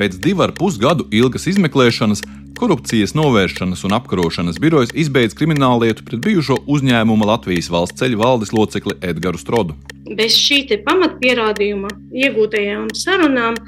Pēc 0.00 0.14
divu 0.16 0.40
ar 0.46 0.54
pus 0.56 0.78
gadu 0.80 1.04
ilgas 1.12 1.44
izmeklēšanas 1.50 2.22
Korupcijas 2.56 3.12
novēršanas 3.16 3.82
un 3.84 3.92
apkarošanas 3.96 4.56
birojas 4.60 4.94
izbeidz 4.96 5.34
krimināllietu 5.36 6.06
pret 6.06 6.22
bijušo 6.24 6.56
uzņēmuma 6.72 7.28
Latvijas 7.28 7.68
valsts 7.72 8.00
ceļu 8.00 8.20
valdes 8.20 8.54
locekli 8.56 8.96
Edgars 9.04 9.44
Strodu. 9.44 9.76
Bez 10.16 10.38
šī 10.40 10.62
pamatpierādījuma 10.86 11.92
iegūtajām 12.16 12.88
sarunām 12.96 13.60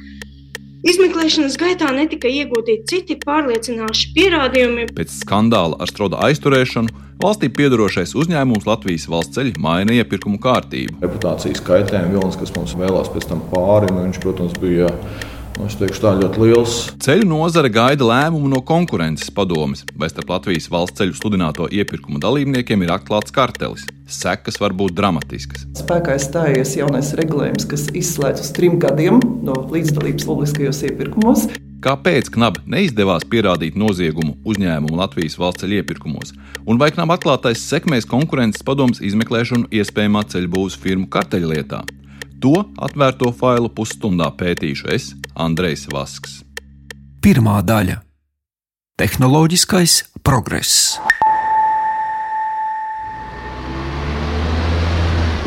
Izmeklēšanas 0.82 1.54
gaitā 1.60 1.92
netika 1.94 2.26
iegūti 2.26 2.80
citi 2.90 3.14
pārliecinoši 3.20 4.08
pierādījumi. 4.16 4.88
Pēc 4.96 5.12
skandāla 5.20 5.76
ar 5.78 5.92
stroda 5.92 6.18
aizturēšanu 6.26 6.90
valstī 7.22 7.52
piedarošais 7.54 8.16
uzņēmums 8.18 8.66
Latvijas 8.66 9.04
valsts 9.12 9.36
ceļi 9.36 9.52
maina 9.62 9.94
iepirkumu 10.00 10.40
kārtību. 10.42 10.96
Reputācijas 11.04 11.62
kaitējuma 11.68 12.16
vilnis, 12.16 12.40
kas 12.40 12.56
mums 12.56 12.74
vēlās 12.80 13.12
pēc 13.14 13.28
tam 13.30 13.44
pāri, 13.52 13.92
nu, 13.92 14.08
viņš, 14.08 14.18
protams, 14.24 14.58
bija 14.64 14.90
es 15.68 15.76
teikšu, 15.80 16.00
tā 16.02 16.12
ļoti 16.18 16.42
liels. 16.42 16.76
Ceļu 17.02 17.26
nozare 17.28 17.70
gaida 17.72 18.06
lēmumu 18.08 18.50
no 18.52 18.60
konkurences 18.66 19.32
padomes, 19.34 19.84
vai 19.98 20.08
starp 20.12 20.30
Latvijas 20.34 20.68
valsts 20.72 21.00
ceļu 21.00 21.16
sludināto 21.18 21.68
iepirkumu 21.72 22.20
dalībniekiem 22.22 22.84
ir 22.84 22.94
atklāts 22.94 23.34
kartelis. 23.34 23.86
Sekas 24.12 24.58
var 24.60 24.74
būt 24.76 24.96
dramatiskas. 24.98 25.66
Spēkā 25.78 26.18
ir 26.18 26.24
stājies 26.24 26.76
jaunais 26.78 27.12
regulējums, 27.18 27.66
kas 27.70 27.88
izslēdz 27.96 28.44
uz 28.44 28.52
trim 28.56 28.78
gadiem 28.82 29.22
no 29.46 29.56
līdzdalības 29.72 30.28
publiskajos 30.28 30.82
iepirkumos. 30.90 31.48
Kāpēc 31.82 32.28
KNAB 32.30 32.60
neizdevās 32.70 33.24
pierādīt 33.26 33.74
noziegumu 33.74 34.36
uzņēmumu 34.46 35.00
Latvijas 35.00 35.34
valsts 35.40 35.64
ceļu 35.64 35.80
iepirkumos, 35.80 36.30
un 36.62 36.78
vai 36.78 36.92
KNAB 36.94 37.16
atklātais 37.16 37.64
sekmēs 37.72 38.06
konkurences 38.06 38.62
padomus 38.62 39.02
izmeklēšanu 39.02 39.72
iespējamā 39.74 40.22
ceļbūves 40.30 40.78
firmu 40.78 41.08
karteļlietā? 41.10 41.82
To 42.42 42.54
atvērto 42.82 43.32
failu 43.38 43.68
pusstundā 43.70 44.26
pētīšu 44.34 44.88
es, 44.94 45.12
Andrejs 45.32 45.86
Vasks. 45.88 46.42
Pirmā 47.24 47.62
daļa- 47.64 48.02
Tehnoloģiskais 49.00 50.02
progress. 50.22 50.98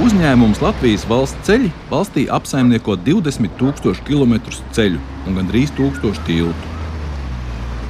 Uzņēmums 0.01 0.61
Latvijas 0.61 1.05
valsts 1.05 1.37
ceļi 1.45 1.69
valstī 1.91 2.25
apsaimnieko 2.33 2.97
20 2.97 3.61
000 3.61 4.01
km 4.07 4.33
ceļu 4.73 4.99
un 5.27 5.37
gandrīz 5.37 5.71
1000 5.77 6.19
tiltu. 6.25 6.73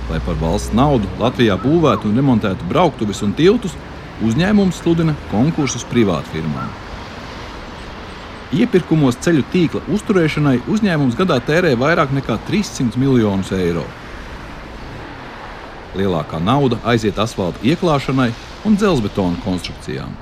Lai 0.09 0.19
par 0.19 0.35
valsts 0.43 0.75
naudu 0.75 1.07
Latvijā 1.17 1.55
būvētu 1.63 2.11
un 2.11 2.19
remontētu 2.19 2.67
brauktuves 2.69 3.23
un 3.23 3.33
tiltus, 3.33 3.73
uzņēmums 4.21 4.83
sludina 4.83 5.15
konkursus 5.31 5.87
privātfirmām. 5.87 6.84
Iepirkumos 8.53 9.17
ceļu 9.25 9.41
tīkla 9.49 9.81
uzturēšanai 9.95 10.59
uzņēmums 10.69 11.15
gadā 11.17 11.39
tērē 11.41 11.73
vairāk 11.81 12.11
nekā 12.13 12.37
300 12.45 12.99
miljonus 13.01 13.49
eiro. 13.55 13.85
Lielākā 15.97 16.37
nauda 16.43 16.77
aiziet 16.85 17.17
asfalta 17.17 17.63
ieklāšanai 17.65 18.29
un 18.67 18.77
dzelzbetona 18.77 19.39
konstrukcijām. 19.45 20.13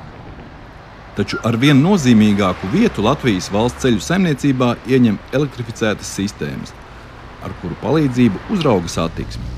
Taču 1.17 1.37
ar 1.45 1.57
vien 1.61 1.77
nozīmīgāku 1.83 2.71
vietu 2.71 3.03
Latvijas 3.05 3.51
valsts 3.53 3.83
ceļu 3.83 3.99
saimniecībā 4.01 4.69
ieņem 4.89 5.19
elektrificētas 5.35 6.13
sistēmas, 6.15 6.71
ar 7.43 7.53
kuru 7.61 7.75
palīdzību 7.83 8.47
uzrauga 8.55 8.89
satiksmi. 8.89 9.51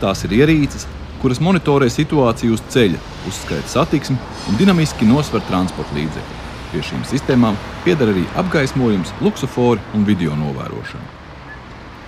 Tās 0.00 0.24
ir 0.24 0.34
ierīces, 0.40 0.88
kuras 1.22 1.42
monitorē 1.42 1.90
situāciju 1.92 2.56
uz 2.56 2.64
ceļa, 2.72 2.98
uzskaita 3.28 3.68
satiksmi 3.68 4.16
un 4.48 4.58
dinamiski 4.60 5.08
nosver 5.08 5.44
transporta 5.48 5.96
līdzekļus. 5.96 6.46
Pie 6.72 6.82
šīm 6.84 7.04
sistēmām 7.08 7.56
pieder 7.84 8.10
arī 8.12 8.26
apgaismojums, 8.40 9.14
luksofori 9.24 9.80
un 9.96 10.04
video 10.08 10.36
novērošana. 10.36 11.14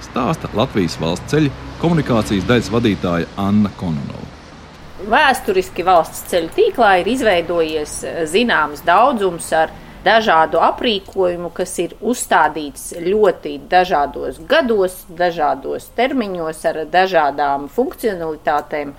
Stāsta 0.04 0.50
Latvijas 0.56 0.98
valsts 1.00 1.32
ceļu 1.32 1.52
komunikācijas 1.80 2.48
daļas 2.48 2.72
vadītāja 2.74 3.30
Anna 3.40 3.72
Kononova. 3.80 4.26
Vēsturiski 5.10 5.84
valsts 5.86 6.26
ceļu 6.28 6.50
tīklā 6.56 6.98
ir 7.00 7.08
izveidojies 7.14 7.94
eh, 8.04 8.18
zināms 8.28 8.82
daudzums 8.84 9.48
ar 9.56 9.72
dažādu 10.04 10.60
aprīkojumu, 10.64 11.50
kas 11.56 11.72
ir 11.82 11.94
uzstādīts 12.00 12.92
ļoti 13.04 13.56
dažādos 13.70 14.40
gados, 14.48 14.96
dažādos 15.08 15.88
termiņos, 15.96 16.62
ar 16.68 16.82
dažādām 16.92 17.68
funkcionalitātēm. 17.72 18.94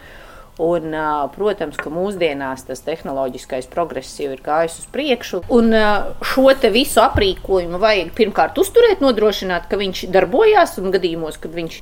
Un, 0.62 0.91
protams, 1.31 1.78
ka 1.79 1.89
mūsdienās 1.89 2.66
tas 2.67 2.84
tehnoloģiskais 2.84 3.69
progress 3.72 4.19
jau 4.19 4.34
ir 4.34 4.41
gājis 4.44 4.81
uz 4.81 4.89
priekšu. 4.91 5.39
Un 5.53 5.72
šo 6.28 6.51
visu 6.73 7.00
aprīkojumu 7.01 7.79
vajag 7.81 8.12
pirmkārt 8.17 8.59
uzturēt, 8.62 9.00
nodrošināt, 9.01 9.69
ka 9.72 9.79
viņš 9.79 10.03
darbojās 10.12 10.75
un 10.81 10.91
gadījumos, 10.94 11.39
kad 11.41 11.56
viņš 11.56 11.79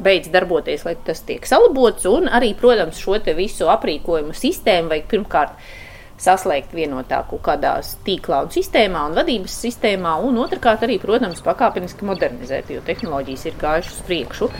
beidz 0.00 0.32
darboties, 0.32 0.86
lai 0.88 0.96
tas 1.04 1.20
tiek 1.28 1.44
salabots. 1.46 2.08
Un 2.08 2.30
arī, 2.32 2.54
protams, 2.56 2.98
šo 2.98 3.20
visu 3.36 3.68
aprīkojumu 3.70 4.34
sistēmu 4.36 4.94
vajag 4.94 5.06
pirmkārt 5.12 5.70
saslēgt 6.20 6.74
vienotā 6.76 7.22
kaut 7.28 7.44
kādā 7.46 7.78
tīklā 8.04 8.42
un 8.44 8.52
sistēmā 8.52 9.06
un 9.08 9.16
vadības 9.16 9.54
sistēmā, 9.64 10.18
un 10.24 10.42
otrkārt 10.42 10.84
arī, 10.84 10.98
protams, 11.00 11.40
pakāpeniski 11.44 12.08
modernizēt, 12.08 12.74
jo 12.74 12.84
tehnoloģijas 12.84 13.48
ir 13.48 13.56
gājušas 13.60 13.96
uz 13.96 14.04
priekšu. 14.08 14.50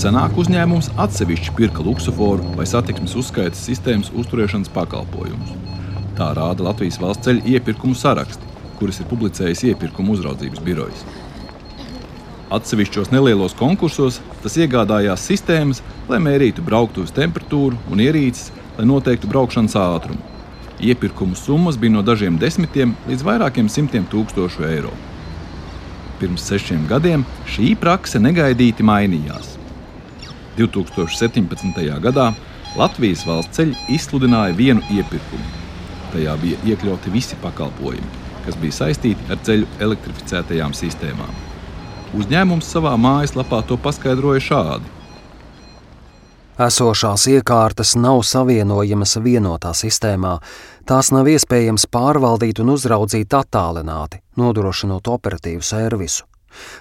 Senāk 0.00 0.38
uzņēmums 0.40 0.86
atsevišķi 1.02 1.52
pirka 1.58 1.82
luksuforu 1.84 2.54
vai 2.56 2.64
satiksmes 2.64 3.12
uzskaitas 3.20 3.60
sistēmas 3.66 4.08
uzturēšanas 4.16 4.70
pakalpojumus. 4.72 5.50
Tā 6.16 6.30
rāda 6.38 6.64
Latvijas 6.64 6.96
valsts 7.02 7.26
ceļu 7.26 7.42
iepirkumu 7.52 7.98
saraksti, 7.98 8.48
kuras 8.78 9.02
ir 9.02 9.10
publicējis 9.10 9.66
iepirkuma 9.74 10.14
uzraudzības 10.14 10.64
birojas. 10.64 11.04
Atsevišķos 12.56 13.12
nelielos 13.12 13.52
konkursos 13.60 14.22
tas 14.40 14.56
iegādājās 14.56 15.28
sistēmas, 15.28 15.84
lai 16.08 16.22
mērītu 16.24 16.64
brauktuves 16.64 17.12
temperatūru 17.20 17.76
un 17.92 18.00
ierīces, 18.00 18.48
lai 18.80 18.88
noteiktu 18.88 19.28
braukšanas 19.28 19.76
ātrumu. 19.84 20.24
Iepirkumu 20.80 21.36
summas 21.36 21.76
bija 21.76 21.98
no 21.98 22.06
dažiem 22.06 22.40
desmitiem 22.40 22.96
līdz 23.10 23.28
vairākiem 23.28 23.68
simtiem 23.68 24.08
tūkstošu 24.08 24.64
eiro. 24.72 24.96
Pirms 26.24 26.48
sešiem 26.48 26.88
gadiem 26.88 27.28
šī 27.44 27.74
prakse 27.76 28.16
negaidīti 28.16 28.80
mainījās. 28.80 29.59
2017. 30.60 31.82
gadā 32.04 32.30
Latvijas 32.78 33.24
valsts 33.26 33.58
ceļi 33.58 33.74
izsludināja 33.96 34.54
vienu 34.56 34.84
iepirkumu. 34.94 35.46
Tajā 36.12 36.36
bija 36.42 36.58
iekļauti 36.72 37.12
visi 37.14 37.38
pakalpojumi, 37.42 38.14
kas 38.46 38.58
bija 38.60 38.78
saistīti 38.82 39.30
ar 39.30 39.42
ceļu 39.46 39.68
elektrificētajām 39.82 40.74
sistēmām. 40.76 41.34
Uzņēmums 42.18 42.70
savā 42.74 42.96
mājaslapā 42.98 43.62
to 43.66 43.78
paskaidroja 43.78 44.42
šādi. 44.42 44.96
Esošās 46.60 47.24
iekārtas 47.32 47.94
nav 47.96 48.20
savienojamas 48.28 49.16
vienotā 49.24 49.70
sistēmā. 49.72 50.34
Tās 50.84 51.08
nav 51.14 51.30
iespējams 51.32 51.86
pārvaldīt 51.88 52.60
un 52.60 52.74
uzraudzīt 52.74 53.32
attālināti, 53.38 54.20
nodrošinot 54.36 55.08
operatīvu 55.08 55.64
servisu. 55.64 56.29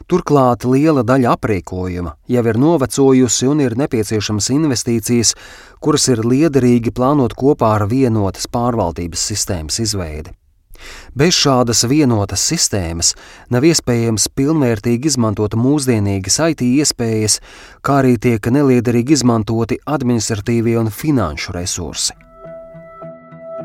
Turklāt 0.09 0.65
liela 0.65 1.03
daļa 1.05 1.35
aprīkojuma 1.37 2.15
jau 2.27 2.43
ir 2.51 2.59
novecojusi 2.59 3.49
un 3.51 3.63
ir 3.65 3.77
nepieciešamas 3.79 4.49
investīcijas, 4.55 5.35
kuras 5.79 6.09
ir 6.11 6.25
liederīgi 6.25 6.93
plānot 6.95 7.37
kopā 7.37 7.75
ar 7.77 7.87
vienotas 7.91 8.49
pārvaldības 8.51 9.29
sistēmas 9.31 9.79
izveidi. 9.83 10.35
Bez 11.15 11.35
šādas 11.35 11.83
vienotas 11.91 12.43
sistēmas 12.51 13.11
nav 13.51 13.65
iespējams 13.67 14.29
pilnvērtīgi 14.37 15.11
izmantot 15.11 15.57
mūsdienīgas 15.59 16.39
IT 16.53 16.63
iespējas, 16.67 17.39
kā 17.83 17.99
arī 18.03 18.15
tiek 18.21 18.51
neliederīgi 18.53 19.17
izmantoti 19.17 19.79
administratīvie 19.97 20.77
un 20.79 20.91
finanšu 20.93 21.55
resursi. 21.57 22.15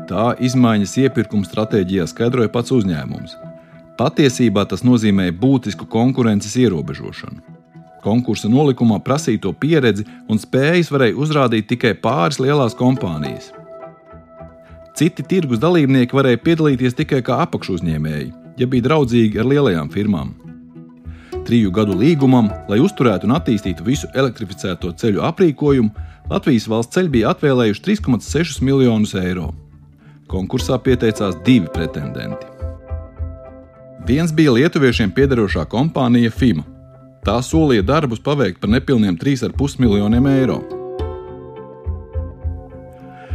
Tā 0.05 0.35
izmaiņas 0.43 0.99
iepirkuma 1.01 1.47
stratēģijā 1.47 2.05
skaidroja 2.11 2.51
pats 2.53 2.73
uzņēmums. 2.75 3.39
Patiesībā 3.95 4.65
tas 4.67 4.83
nozīmē 4.83 5.29
būtisku 5.39 5.85
konkurences 5.87 6.57
ierobežošanu. 6.59 7.39
Konkursa 8.03 8.49
nolikumā 8.51 8.99
prasīto 9.01 9.53
pieredzi 9.55 10.03
un 10.29 10.37
spējas 10.41 10.91
varēja 10.93 11.15
uzrādīt 11.15 11.69
tikai 11.71 11.93
pāris 12.03 12.41
lielās 12.43 12.75
kompānijas. 12.77 13.53
Citi 14.95 15.23
tirgus 15.27 15.61
dalībnieki 15.63 16.15
varēja 16.15 16.41
piedalīties 16.43 16.95
tikai 16.99 17.21
kā 17.25 17.39
apakšuzņēmēji, 17.47 18.27
ja 18.59 18.67
bija 18.67 18.85
draudzīgi 18.89 19.39
ar 19.39 19.49
lielajām 19.51 19.91
firmām. 19.91 20.33
Triju 21.45 21.71
gadu 21.71 21.95
līgumam, 21.97 22.49
lai 22.67 22.81
uzturētu 22.83 23.27
un 23.29 23.35
attīstītu 23.37 23.85
visu 23.85 24.09
elektrificēto 24.17 24.91
ceļu 24.91 25.23
aprīkojumu, 25.27 25.91
Latvijas 26.31 26.65
valsts 26.71 26.97
ceļi 26.97 27.11
bija 27.19 27.35
atvēlējuši 27.35 27.83
3,6 27.85 28.63
miljonus 28.65 29.13
eiro. 29.19 29.51
Konkursā 30.31 30.79
pieteicās 30.81 31.37
divi 31.45 31.69
pretendenti. 31.69 32.54
Viens 34.05 34.29
bija 34.29 34.51
lietuviešiem 34.53 35.09
piederošā 35.17 35.63
kompānija 35.65 36.29
FIMA. 36.29 36.61
Tā 37.25 37.39
solīja 37.41 37.81
darbus 37.81 38.19
paveikt 38.21 38.59
par 38.61 38.69
nepilniem 38.69 39.15
3,5 39.17 39.79
miljoniem 39.81 40.27
eiro. 40.29 40.59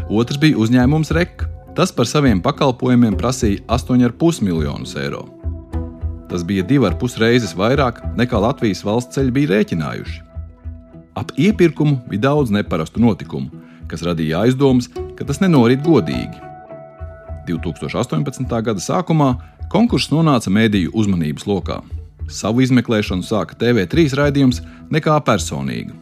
Otrs 0.06 0.38
bija 0.38 0.60
uzņēmums 0.62 1.10
REK. 1.16 1.42
Tas 1.74 1.90
par 1.90 2.06
saviem 2.06 2.38
pakalpojumiem 2.42 3.18
prasīja 3.18 3.64
8,5 3.66 4.46
miljonus 4.46 4.94
eiro. 4.94 5.24
Tas 6.30 6.46
bija 6.46 6.62
divi 6.62 6.86
ar 6.86 6.94
pus 7.02 7.18
reizes 7.18 7.56
vairāk 7.58 7.98
nekā 8.14 8.38
Latvijas 8.38 8.86
valsts 8.86 9.18
ceļi 9.18 9.34
bija 9.34 9.56
rēķinājuši. 9.56 10.18
Ap 11.18 11.34
iepirkumu 11.34 11.98
bija 12.06 12.28
daudz 12.30 12.54
neparastu 12.54 13.02
notikumu, 13.02 13.50
kas 13.90 14.06
radīja 14.06 14.44
aizdomas, 14.46 14.86
ka 15.18 15.26
tas 15.26 15.42
nenorit 15.42 15.82
godīgi. 15.82 16.46
2018. 17.50 18.46
gada 18.46 18.78
sākumā 18.78 19.34
konkurss 19.70 20.10
nonāca 20.12 20.52
mēdīju 20.52 20.92
uzmanības 20.92 21.48
lokā. 21.48 21.80
Savu 22.30 22.62
izmeklēšanu 22.66 23.26
sāka 23.26 23.58
TV3 23.58 24.06
raidījums 24.18 24.62
nekā 24.92 25.16
personīga. 25.26 25.96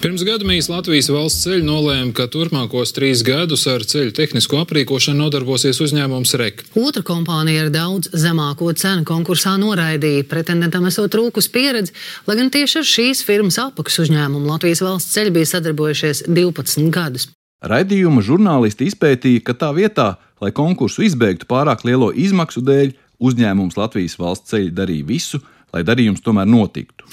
Pirms 0.00 0.22
gada 0.24 0.46
mēs 0.46 0.70
Latvijas 0.70 1.08
valsts 1.12 1.44
ceļu 1.44 1.64
nolēmām, 1.66 2.12
ka 2.16 2.26
turpmākos 2.32 2.94
trīs 2.96 3.22
gadus 3.26 3.66
ar 3.70 3.84
ceļu 3.84 4.14
tehnisko 4.16 4.62
aprīkošanu 4.64 5.24
nodarbosies 5.24 5.80
uzņēmums 5.84 6.34
REK. 6.40 6.64
Otra 6.80 7.04
kompānija 7.06 7.66
ar 7.66 7.72
daudz 7.74 8.10
zemāko 8.16 8.72
cenu 8.78 9.04
konkursā 9.08 9.56
noraidīja. 9.60 10.26
Pretendentam 10.30 10.88
esot 10.88 11.12
trūkus 11.12 11.50
pieredzi, 11.52 11.94
lai 12.28 12.38
gan 12.40 12.52
tieši 12.52 12.80
ar 12.80 12.90
šīs 12.94 13.24
firmas 13.26 13.60
apakšu 13.62 14.06
uzņēmumu 14.06 14.48
Latvijas 14.48 14.84
valsts 14.86 15.16
ceļi 15.16 15.36
bija 15.36 15.52
sadarbojušies 15.56 16.26
12 16.30 16.92
gadus. 16.94 17.28
Raidījuma 17.64 18.20
žurnālisti 18.20 18.90
izpētīja, 18.90 19.40
ka 19.46 19.54
tā 19.56 19.70
vietā, 19.72 20.16
lai 20.44 20.52
konkursu 20.52 21.06
izbeigtu 21.06 21.48
pārāk 21.48 21.86
lielo 21.88 22.10
izmaksu 22.12 22.60
dēļ, 22.60 22.92
uzņēmums 23.16 23.78
Latvijas 23.80 24.18
valsts 24.20 24.52
ceļi 24.52 24.74
darīja 24.76 25.06
visu, 25.08 25.40
lai 25.72 25.80
darījums 25.86 26.20
tomēr 26.20 26.48
notiktu. 26.48 27.08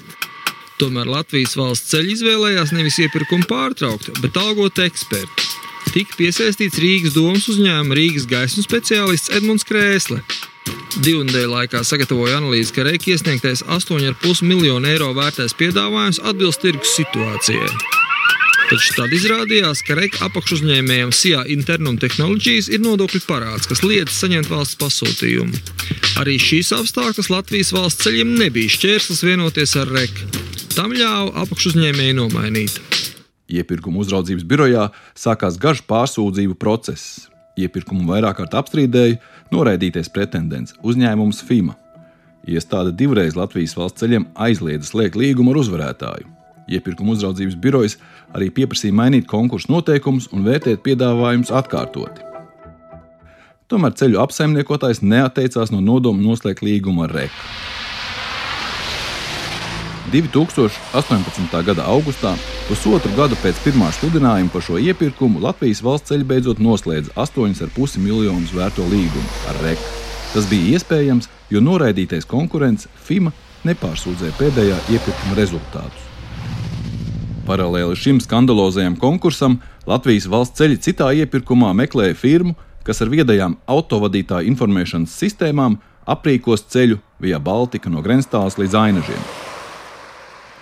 Tomēr 0.82 1.08
Latvijas 1.08 1.56
valsts 1.56 1.94
ceļi 1.94 2.18
izvēlējās 2.18 2.74
nevis 2.76 3.00
iepirkumu 3.06 3.48
pārtraukt, 3.48 4.12
bet 4.20 4.36
algot 4.42 4.84
ekspertu. 4.84 5.48
Tika 5.94 6.18
piesaistīts 6.20 6.82
Rīgas 6.82 7.16
domas 7.16 7.48
uzņēmuma 7.48 7.96
Rīgas 7.96 8.28
gaismu 8.28 8.66
speciālists 8.66 9.32
Edmunds 9.32 9.64
Krēsle. 9.70 10.20
Divu 11.00 11.24
nedēļu 11.24 11.56
laikā 11.56 11.84
sagatavoja 11.88 12.42
analīzi, 12.42 12.76
ka 12.76 12.88
Reiki 12.90 13.16
iesniegtais 13.16 13.64
8,5 13.64 14.44
miljonu 14.44 14.92
eiro 14.92 15.14
vērtais 15.16 15.56
piedāvājums 15.60 16.20
atbilst 16.28 16.66
tirgus 16.66 16.98
situācijai. 17.00 18.03
Taču 18.74 18.96
tad 18.98 19.12
izrādījās, 19.14 19.84
ka 19.86 19.94
Reika 19.94 20.24
apakšuzņēmējiem 20.26 21.12
SIA 21.14 21.44
Internum 21.54 22.00
Technologies 22.02 22.72
ir 22.74 22.82
nodokļu 22.82 23.20
parāds, 23.28 23.68
kas 23.70 23.84
liedz 23.86 24.16
saņemt 24.18 24.50
valsts 24.50 24.80
pasūtījumu. 24.82 25.60
Arī 26.24 26.40
šīs 26.42 26.72
apstākļas 26.80 27.30
Latvijas 27.30 27.70
valsts 27.76 28.08
ceļiem 28.08 28.34
nebija 28.40 28.74
šķērslis 28.74 29.22
vienoties 29.28 29.76
ar 29.78 29.94
Reika. 29.94 30.26
Tam 30.74 30.98
ļāva 30.98 31.44
apakšuzņēmēji 31.44 32.18
nomainīt. 32.18 32.82
Iepirkuma 33.54 34.02
uzraudzības 34.02 34.50
birojā 34.50 34.90
sākās 35.14 35.62
garš 35.62 35.86
pārsūdzību 35.86 36.58
process. 36.58 37.28
Iepirkumu 37.54 38.10
vairāk 38.10 38.42
kārt 38.42 38.58
apstrīdēja 38.58 39.22
noraidītais 39.54 40.10
pretendents 40.10 40.74
uzņēmums 40.82 41.46
FIMA. 41.46 41.78
Iestāde 42.50 42.98
divreiz 42.98 43.38
Latvijas 43.38 43.78
valsts 43.78 44.02
ceļiem 44.02 44.32
aizliedza 44.34 44.96
slēgt 44.96 45.22
līgumu 45.22 45.54
ar 45.54 45.62
uzvarētāju. 45.62 46.33
Iepirkuma 46.72 47.16
uzraudzības 47.16 47.58
birojas 47.60 47.98
arī 48.36 48.50
pieprasīja 48.54 48.96
mainīt 48.96 49.28
konkursu 49.28 49.72
noteikumus 49.74 50.30
un 50.32 50.46
vērtēt 50.48 50.84
piedāvājumus 50.86 51.52
atkārtoti. 51.52 52.24
Tomēr 53.72 53.96
ceļu 53.98 54.20
apsaimniekotājs 54.22 55.02
neatteicās 55.02 55.72
no 55.74 55.80
nodoma 55.82 56.22
noslēgt 56.22 56.64
līgumu 56.66 57.08
ar 57.08 57.16
REK. 57.16 57.40
2018. 60.14 61.64
gada 61.66 61.88
augustā, 61.90 62.36
pusotru 62.68 63.10
gadu 63.18 63.38
pēc 63.42 63.58
pirmā 63.66 63.90
sludinājuma 63.98 64.54
par 64.54 64.62
šo 64.62 64.78
iepirkumu, 64.78 65.42
Latvijas 65.42 65.82
valsts 65.82 66.12
ceļi 66.12 66.28
beidzot 66.30 66.62
noslēdza 66.62 67.16
8,5 67.18 67.98
miljonus 68.04 68.54
vērto 68.54 68.86
līgumu 68.94 69.34
ar 69.50 69.62
REK. 69.66 69.90
Tas 70.36 70.46
bija 70.54 70.78
iespējams, 70.78 71.32
jo 71.50 71.66
noraidītais 71.66 72.30
konkurents 72.30 72.86
FIMA 73.08 73.34
nepārsūdzēja 73.66 74.38
pēdējā 74.38 74.82
iepirkuma 74.94 75.40
rezultātus. 75.42 76.13
Paralēli 77.44 77.96
šim 78.00 78.22
skandalozajam 78.24 78.94
konkursam 78.96 79.58
Latvijas 79.88 80.30
valsts 80.32 80.56
ceļi 80.62 80.78
citā 80.80 81.10
iepirkumā 81.12 81.74
meklēja 81.76 82.16
firmu, 82.16 82.56
kas 82.88 83.04
ar 83.04 83.12
viedajām 83.12 83.58
autovadītāju 83.68 84.48
informēšanas 84.54 85.16
sistēmām 85.20 85.76
aprīkos 86.08 86.64
ceļu 86.72 87.02
via 87.24 87.42
Baltika 87.44 87.92
no 87.92 88.04
Grenstāles 88.06 88.56
līdz 88.60 88.80
Ainažiem. 88.80 89.28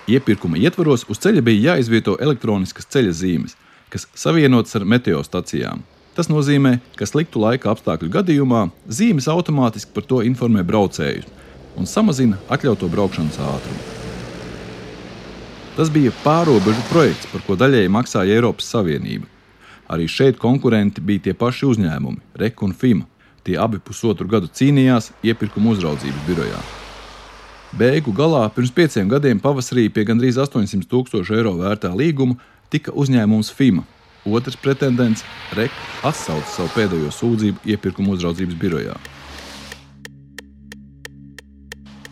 Iepirkuma 0.10 0.58
ietvaros 0.58 1.06
uz 1.06 1.22
ceļa 1.22 1.46
bija 1.46 1.76
jāizvieto 1.76 2.18
elektroniskas 2.18 2.90
ceļa 2.90 3.14
zīmes, 3.14 3.56
kas 3.94 4.10
savienotas 4.18 4.74
ar 4.80 4.90
meteostacijām. 4.90 5.86
Tas 6.18 6.34
nozīmē, 6.34 6.80
ka 6.98 7.06
sliktu 7.06 7.46
laika 7.46 7.72
apstākļu 7.72 8.10
gadījumā 8.18 8.66
zīmes 8.90 9.30
automātiski 9.32 9.94
par 9.94 10.10
to 10.10 10.26
informē 10.26 10.66
braucējus 10.66 11.30
un 11.78 11.88
samazina 11.88 12.42
atļautu 12.52 12.90
braukšanas 12.92 13.38
ātrumu. 13.40 14.01
Tas 15.72 15.88
bija 15.88 16.12
pārobežu 16.26 16.82
projekts, 16.90 17.30
par 17.32 17.44
ko 17.46 17.56
daļēji 17.56 17.92
maksāja 17.96 18.36
Eiropas 18.36 18.68
Savienība. 18.74 19.30
Arī 19.92 20.04
šeit 20.12 20.36
konkurenti 20.40 21.04
bija 21.04 21.30
tie 21.30 21.34
paši 21.36 21.70
uzņēmumi, 21.70 22.20
REK 22.42 22.64
un 22.68 22.74
FIMA. 22.76 23.08
Tie 23.48 23.56
abi 23.58 23.80
pusotru 23.80 24.28
gadu 24.28 24.52
cīnījās 24.52 25.10
iepirkuma 25.24 25.72
uzraudzības 25.72 26.28
birojā. 26.28 26.60
Beigu 27.80 28.12
galā 28.12 28.44
pirms 28.52 28.74
pieciem 28.76 29.08
gadiem 29.08 29.40
pavasarī 29.40 29.88
pie 29.88 30.04
gandrīz 30.10 30.36
800 30.44 30.92
tūkstošu 30.92 31.40
eiro 31.40 31.56
vērtā 31.56 31.94
līguma 31.96 32.36
tika 32.70 32.92
uzņēmums 32.92 33.54
FIMA. 33.56 33.88
Otrs 34.28 34.60
pretendents, 34.60 35.24
REK, 35.56 35.72
atsauca 36.04 36.52
savu 36.52 36.76
pēdējo 36.76 37.16
sūdzību 37.16 37.72
iepirkuma 37.72 38.12
uzraudzības 38.18 38.60
birojā. 38.60 39.00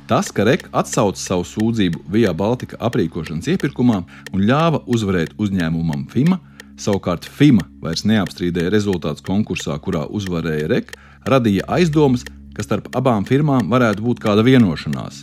Tas, 0.09 0.31
ka 0.33 0.41
REK 0.41 0.71
atsauca 0.73 1.21
savu 1.21 1.43
sūdzību 1.45 1.99
Vijā 2.09 2.31
Baltika 2.33 2.79
aprīkošanas 2.81 3.45
iepirkumā 3.53 3.99
un 4.33 4.41
ļāva 4.41 4.79
uzvarēt 4.89 5.35
uzņēmumam 5.37 6.07
FIMA, 6.09 6.39
savukārt 6.81 7.27
FIMA 7.29 7.67
vairs 7.83 8.01
neapstrīdēja 8.09 8.71
rezultātus 8.73 9.21
konkursā, 9.27 9.75
kurā 9.77 10.07
uzvarēja 10.09 10.71
REK, 10.71 10.95
radīja 11.29 11.67
aizdomas, 11.77 12.23
ka 12.57 12.65
starp 12.65 12.89
abām 12.97 13.27
firmām 13.29 13.69
varētu 13.69 14.07
būt 14.07 14.23
kāda 14.23 14.47
vienošanās. 14.47 15.21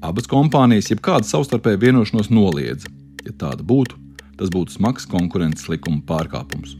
Abas 0.00 0.30
kompānijas 0.30 0.88
jebkādu 0.88 1.28
savstarpēju 1.28 1.82
vienošanos 1.84 2.32
noliedza. 2.32 2.88
Ja 3.26 3.36
tāda 3.36 3.68
būtu, 3.68 4.00
tas 4.40 4.48
būtu 4.54 4.78
smags 4.78 5.04
konkurences 5.12 5.68
likuma 5.68 6.00
pārkāpums. 6.08 6.78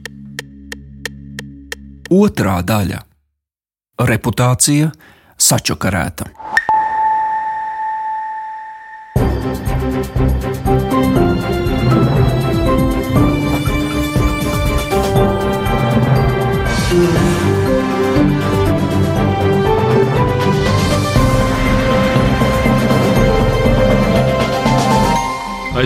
Otra 2.09 2.63
daļa- 2.65 3.05
reputācija 4.15 4.93
sačakarēta. 5.37 6.38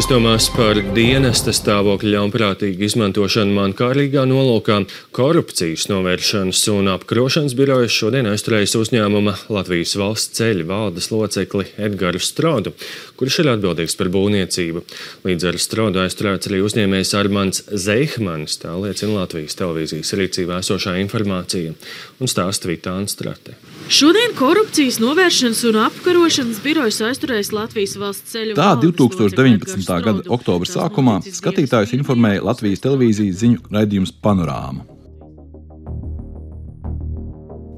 Aizdomās 0.03 0.49
par 0.51 0.81
dienesta 0.97 1.53
stāvokļa 1.55 2.11
ļaunprātīgu 2.17 2.83
izmantošanu 2.89 3.53
mankārīgā 3.55 4.25
nolūkā 4.27 4.81
korupcijas 5.15 5.85
novēršanas 5.93 6.63
un 6.73 6.91
apkarošanas 6.91 7.55
birojas 7.55 7.95
šodien 7.95 8.27
aizturējis 8.33 8.75
uzņēmuma 8.81 9.37
Latvijas 9.55 9.95
valsts 10.01 10.35
ceļu 10.41 10.67
valdes 10.73 11.07
locekli 11.15 11.69
Edgars 11.87 12.33
Strodu, 12.33 12.75
kurš 13.15 13.45
ir 13.45 13.53
atbildīgs 13.55 13.95
par 14.01 14.11
būvniecību. 14.19 14.83
Līdz 15.23 15.51
ar 15.53 15.63
Strodu 15.63 16.03
aizturēts 16.03 16.51
arī 16.51 16.65
uzņēmējs 16.67 17.15
Armāns 17.23 17.63
Zeihmans, 17.71 18.59
tā 18.59 18.75
liecina 18.75 19.21
Latvijas 19.21 19.55
televīzijas 19.63 20.17
rīcībā 20.19 20.59
esošā 20.67 20.99
informācija 21.05 21.79
un 22.19 22.35
stāsta 22.35 22.75
Vitāna 22.75 23.07
Strate. 23.07 23.55
Šodien 23.91 24.35
korupcijas 24.39 24.99
novēršanas 25.03 25.63
un 25.69 25.79
apkarošanas 25.83 26.61
birojas 26.63 27.01
aizturējis 27.03 27.51
Latvijas 27.53 27.95
valsts 27.99 28.35
ceļu. 28.35 28.55
Tā 28.55 28.69
2019. 28.79 29.97
gada 30.05 30.23
oktobra 30.33 30.69
sākumā 30.69 31.17
skatītājus 31.27 31.95
informēja 31.99 32.45
Latvijas 32.47 32.85
televīzijas 32.85 33.41
ziņu 33.43 33.73
raidījums 33.75 34.15
Panorāma. 34.23 34.87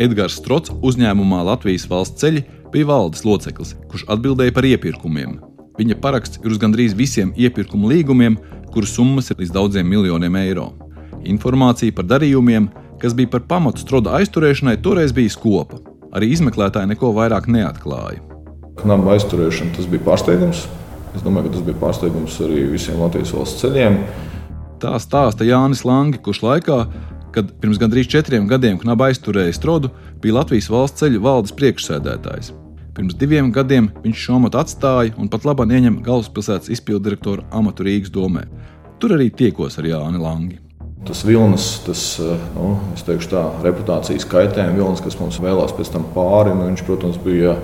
Edgars 0.02 0.36
Strots 0.40 0.74
uzņēmumā 0.84 1.40
Latvijas 1.46 1.86
valsts 1.90 2.20
ceļi 2.20 2.44
bija 2.74 2.90
valdes 2.90 3.24
loceklis, 3.24 3.72
kurš 3.88 4.04
atbildēja 4.10 4.54
par 4.54 4.68
iepirkumiem. 4.68 5.38
Viņa 5.78 5.98
paraksts 6.02 6.42
ir 6.42 6.52
uz 6.52 6.60
gandrīz 6.62 6.94
visiem 6.98 7.32
iepirkumu 7.38 7.88
līgumiem, 7.90 8.36
kuru 8.74 8.90
summas 8.90 9.30
ir 9.30 9.40
līdz 9.40 9.54
daudziem 9.54 9.88
miljoniem 9.88 10.36
eiro. 10.42 10.68
Informācija 11.24 11.94
par 11.94 12.06
darījumiem, 12.10 12.68
kas 13.00 13.16
bija 13.16 13.30
par 13.32 13.46
pamatu 13.48 13.82
stroda 13.82 14.18
aizturēšanai, 14.18 14.76
toreiz 14.82 15.14
bija 15.14 15.32
skopa. 15.32 15.80
Arī 16.14 16.30
izmeklētāji 16.30 16.92
neko 16.92 17.10
vairāk 17.16 17.48
neatklāja. 17.50 18.22
Knaba 18.78 19.16
aizturēšana 19.16 19.74
tas 19.74 19.88
bija 19.90 20.04
pārsteigums. 20.06 20.64
Es 21.14 21.22
domāju, 21.22 21.48
ka 21.48 21.56
tas 21.56 21.66
bija 21.66 21.78
pārsteigums 21.80 22.36
arī 22.42 22.64
visiem 22.70 23.00
Latvijas 23.02 23.34
valsts 23.34 23.62
ceļiem. 23.62 23.98
Tā 24.82 24.94
stāsta 25.02 25.46
Jānis 25.46 25.84
Langi, 25.86 26.20
kurš 26.22 26.42
laikā, 26.44 26.78
kad 27.34 27.50
pirms 27.62 27.80
gandrīz 27.82 28.10
četriem 28.10 28.46
gadiem 28.50 28.78
knaba 28.82 29.08
aizturēja 29.10 29.54
Strodu, 29.56 29.90
bija 30.22 30.38
Latvijas 30.38 30.70
valsts 30.70 31.02
ceļu 31.02 31.22
valdes 31.24 31.54
priekšsēdētājs. 31.58 32.52
Pirms 32.94 33.16
diviem 33.18 33.50
gadiem 33.54 33.88
viņš 34.04 34.26
šo 34.26 34.36
amatu 34.38 34.60
atstāja 34.60 35.16
un 35.18 35.30
pat 35.30 35.46
labāk 35.48 35.72
ieņem 35.74 35.98
galvaspilsētas 36.06 36.70
izpilddirektora 36.76 37.42
amatu 37.58 37.86
Rīgas 37.88 38.14
domē. 38.14 38.46
Tur 39.02 39.16
arī 39.16 39.32
tiekos 39.34 39.80
ar 39.82 39.90
Jāni 39.90 40.22
Langi. 40.22 40.63
Tas 41.04 41.20
vilnis, 41.26 41.66
tas 41.84 42.02
nu, 42.54 42.78
teikšu, 43.04 43.28
tā, 43.28 43.42
reputācijas 43.64 44.24
kaitējuma 44.24 44.78
vilnis, 44.78 45.02
kas 45.04 45.18
mums 45.20 45.36
vēlās 45.42 45.74
pēc 45.76 45.90
tam 45.92 46.06
pāri, 46.14 46.54
nu, 46.56 46.70
viņš, 46.70 46.82
protams, 46.86 47.18
bija 47.20 47.58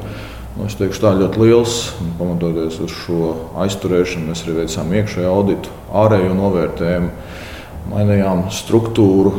nu, 0.58 0.66
teikšu, 0.68 1.00
tā, 1.00 1.14
ļoti 1.16 1.40
liels. 1.40 1.78
Pamatoties 2.18 2.76
uz 2.84 2.92
šo 2.92 3.30
aizturēšanu, 3.64 4.28
mēs 4.28 4.44
arī 4.44 4.58
veicām 4.58 4.92
iekšējo 5.00 5.32
auditu, 5.32 5.72
ārējo 6.02 6.36
novērtējumu, 6.36 7.08
mainījām 7.94 8.44
struktūru. 8.52 9.32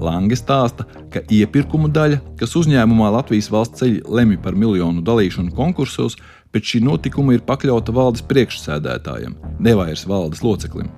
Lange 0.00 0.40
stāsta, 0.40 0.88
ka 1.12 1.20
iepirkumu 1.28 1.92
daļa, 1.92 2.22
kas 2.40 2.56
uzņēmumā 2.56 3.12
Latvijas 3.18 3.52
valsts 3.52 3.84
ceļi 3.84 4.00
lemj 4.08 4.40
par 4.42 4.56
miljonu 4.56 5.04
dalīšanu 5.04 5.52
konkursos, 5.54 6.16
pēc 6.56 6.72
šī 6.72 6.84
notikuma 6.88 7.36
ir 7.36 7.44
pakļauta 7.44 7.92
valdes 7.92 8.24
priekšsēdētājam, 8.32 9.36
nevairs 9.60 10.08
valdes 10.08 10.40
loceklim. 10.42 10.88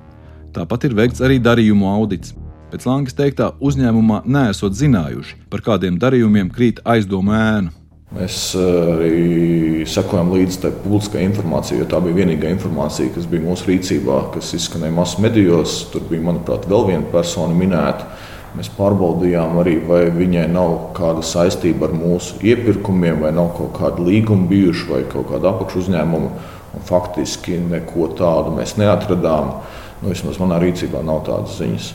Tāpat 0.57 0.87
ir 0.89 0.95
veikts 0.97 1.21
arī 1.21 1.37
darījumu 1.43 1.89
audits. 1.91 2.33
Pēc 2.73 2.87
Langas 2.89 3.17
teiktā, 3.17 3.51
uzņēmumā 3.61 4.23
nesot 4.25 4.73
zinājuši, 4.79 5.43
par 5.53 5.61
kādiem 5.67 5.99
darījumiem 6.01 6.49
krīt 6.55 6.81
aizdomu 6.89 7.35
ēnu. 7.37 7.75
Mēs 8.17 8.39
eh, 8.57 8.89
arī 8.95 9.85
sekojam 9.91 10.33
līdzi 10.33 10.63
tai 10.63 10.71
publiskai 10.81 11.27
informācijai, 11.27 11.83
jo 11.83 11.91
tā 11.91 12.01
bija 12.01 12.23
vienīgā 12.23 12.49
informācija, 12.55 13.13
kas 13.13 13.29
bija 13.29 13.45
mūsu 13.45 13.69
rīcībā, 13.69 14.19
kas 14.33 14.55
izskanēja 14.57 14.97
masu 14.97 15.21
medijos. 15.25 15.77
Tur 15.93 16.09
bija, 16.09 16.25
manuprāt, 16.25 16.65
vēl 16.71 16.89
viena 16.89 17.05
persona 17.13 17.53
minēta. 17.57 18.09
Mēs 18.57 18.73
pārbaudījām 18.79 19.59
arī, 19.61 19.77
vai 19.85 20.07
viņai 20.15 20.47
nav 20.55 20.77
kāda 20.97 21.21
saistība 21.27 21.91
ar 21.91 21.97
mūsu 21.99 22.39
iepirkumiem, 22.41 23.21
vai 23.27 23.35
nav 23.37 23.53
kaut 23.59 23.75
kāda 23.77 24.07
līguma 24.07 24.49
bijuši, 24.49 24.87
vai 24.89 25.03
kaut 25.11 25.29
kāda 25.35 25.53
apakšu 25.53 25.85
uzņēmuma. 25.85 26.31
Un 26.77 26.87
faktiski 26.87 27.59
neko 27.61 28.09
tādu 28.17 28.57
mēs 28.57 28.79
neatradām. 28.81 29.59
Nu, 30.03 30.11
vismaz 30.13 30.37
manā 30.41 30.59
rīcībā 30.61 31.01
nav 31.05 31.23
tādas 31.29 31.57
ziņas. 31.61 31.91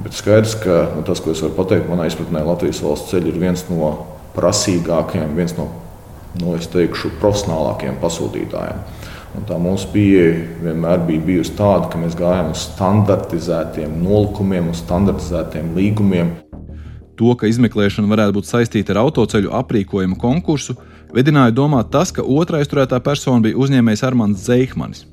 Bet 0.00 0.14
skaidrs, 0.14 0.54
ka 0.62 0.84
nu, 0.94 1.02
tas, 1.06 1.22
ko 1.22 1.34
es 1.34 1.42
varu 1.42 1.56
pateikt, 1.56 1.88
manā 1.90 2.06
izpratnē 2.06 2.44
Latvijas 2.46 2.82
valsts 2.84 3.10
ceļš 3.10 3.32
ir 3.32 3.40
viens 3.42 3.64
no 3.72 3.90
prasīgākajiem, 4.36 5.34
viens 5.34 5.56
no 5.58 5.66
nu, 6.38 6.54
teikšu, 6.72 7.16
profesionālākajiem 7.22 7.98
pasūtītājiem. 8.02 8.84
Un 9.38 9.46
tā 9.46 9.56
mūsu 9.62 9.90
pieeja 9.92 10.30
vienmēr 10.62 11.04
bija 11.06 11.22
bijusi 11.26 11.54
tāda, 11.58 11.86
ka 11.90 11.98
mēs 12.02 12.16
gājām 12.18 12.50
uz 12.50 12.64
standartizētiem 12.72 13.98
nolikumiem, 14.02 14.72
uz 14.72 14.82
standartizētiem 14.82 15.74
līgumiem. 15.76 16.32
To, 17.20 17.34
ka 17.38 17.50
izmeklēšana 17.50 18.10
varētu 18.10 18.38
būt 18.38 18.48
saistīta 18.48 18.94
ar 18.94 19.04
autoceļu 19.04 19.52
aprīkojumu 19.60 20.18
konkursu, 20.18 20.78
vedināja 21.14 21.54
domāt 21.54 21.92
tas, 21.94 22.14
ka 22.14 22.24
otrā 22.26 22.62
aizturētā 22.62 22.98
persona 23.04 23.44
bija 23.44 23.58
uzņēmējs 23.60 24.06
Armāns 24.08 24.46
Zeihmanis. 24.46 25.04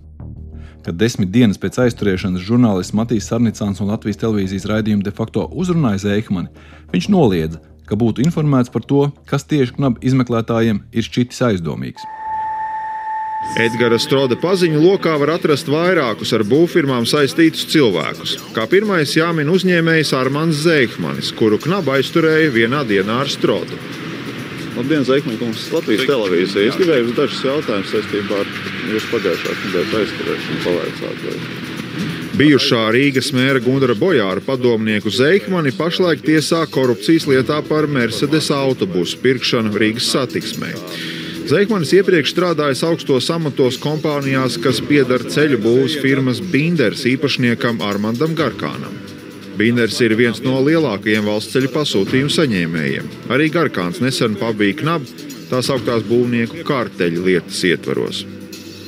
Kad 0.87 0.95
desmit 0.95 1.33
dienas 1.35 1.57
pēc 1.59 1.81
aizturēšanas 1.83 2.45
žurnālists 2.47 2.93
Matīs 2.95 3.25
Sarnicāns 3.27 3.81
un 3.83 3.89
Latvijas 3.91 4.21
televīzijas 4.21 4.69
raidījuma 4.71 5.03
de 5.03 5.11
facto 5.11 5.43
uzrunāja 5.51 5.99
Zeihmani, 6.05 6.47
viņš 6.93 7.09
noliedza, 7.11 7.59
ka 7.89 7.97
būtu 7.99 8.23
informēts 8.23 8.71
par 8.71 8.85
to, 8.87 9.01
kas 9.27 9.43
tieši 9.51 9.75
knaba 9.75 9.99
izmeklētājiem 9.99 10.79
ir 10.95 11.09
šķitis 11.09 11.43
aizdomīgs. 11.49 12.07
Edgara 13.59 13.99
Stroda 13.99 14.39
paziņu 14.39 14.79
lokā 14.79 15.17
var 15.19 15.35
atrast 15.35 15.67
vairākus 15.67 16.31
ar 16.31 16.47
būvfirmām 16.47 17.03
saistītus 17.03 17.67
cilvēkus. 17.75 18.39
Kā 18.55 18.63
pirmais 18.71 19.11
jāmin 19.19 19.51
uzņēmējs 19.51 20.15
Armāns 20.15 20.63
Zeihmanis, 20.63 21.35
kuru 21.35 21.59
knaba 21.67 21.99
aizturēja 21.99 22.53
vienā 22.61 22.87
dienā 22.87 23.25
ar 23.25 23.35
Strodu. 23.35 23.75
Labdien, 24.77 25.05
kungs, 25.39 25.63
Latvijas 25.73 26.05
televīzija. 26.05 26.69
Es 26.69 26.77
gribēju 26.77 27.15
dažus 27.17 27.41
jautājumus 27.47 27.93
saistībā 27.95 28.43
ar 28.43 28.51
jūsu 28.91 29.09
pagājušās 29.15 29.63
nedēļas 29.63 29.97
aizturēšanu 30.03 30.59
pavaicāt. 30.65 31.23
Vai... 31.25 31.65
Bijušā 32.37 32.83
Rīgas 32.93 33.31
mēra 33.33 33.57
Gunara 33.65 33.95
Bojāra 33.97 34.43
padomnieku 34.45 35.09
Zeikmani 35.09 35.71
pašlaik 35.73 36.21
tiesā 36.21 36.59
korupcijas 36.69 37.25
lietā 37.25 37.57
par 37.65 37.89
Mercedes 37.89 38.51
autobusu 38.53 39.17
pirkšanu 39.23 39.73
Rīgas 39.73 40.11
satiksmē. 40.13 40.75
Zeikmanis 41.49 41.95
iepriekš 41.97 42.35
strādājis 42.35 42.85
augstos 42.85 43.31
amatos 43.33 43.81
kompānijās, 43.81 44.59
kas 44.61 44.83
pieder 44.85 45.25
ceļu 45.25 45.63
būvniecības 45.63 46.01
firmas 46.03 46.43
Binders 46.53 47.07
īpašniekam 47.09 47.81
Armandam 47.81 48.37
Garkānam. 48.37 49.16
Binders 49.57 49.97
ir 50.05 50.13
viens 50.19 50.37
no 50.45 50.59
lielākajiem 50.61 51.25
valsts 51.25 51.55
ceļu 51.55 51.71
pasūtījumu 51.73 52.33
saņēmējiem. 52.33 53.07
Arī 53.33 53.49
Garkāns 53.53 54.01
nesen 54.03 54.35
pabija 54.37 54.77
knabu 54.83 55.09
tās 55.49 55.71
augtās 55.73 56.05
būvnieku 56.05 56.61
kārteļu 56.67 57.23
lietas 57.25 57.63
ietvaros. 57.65 58.23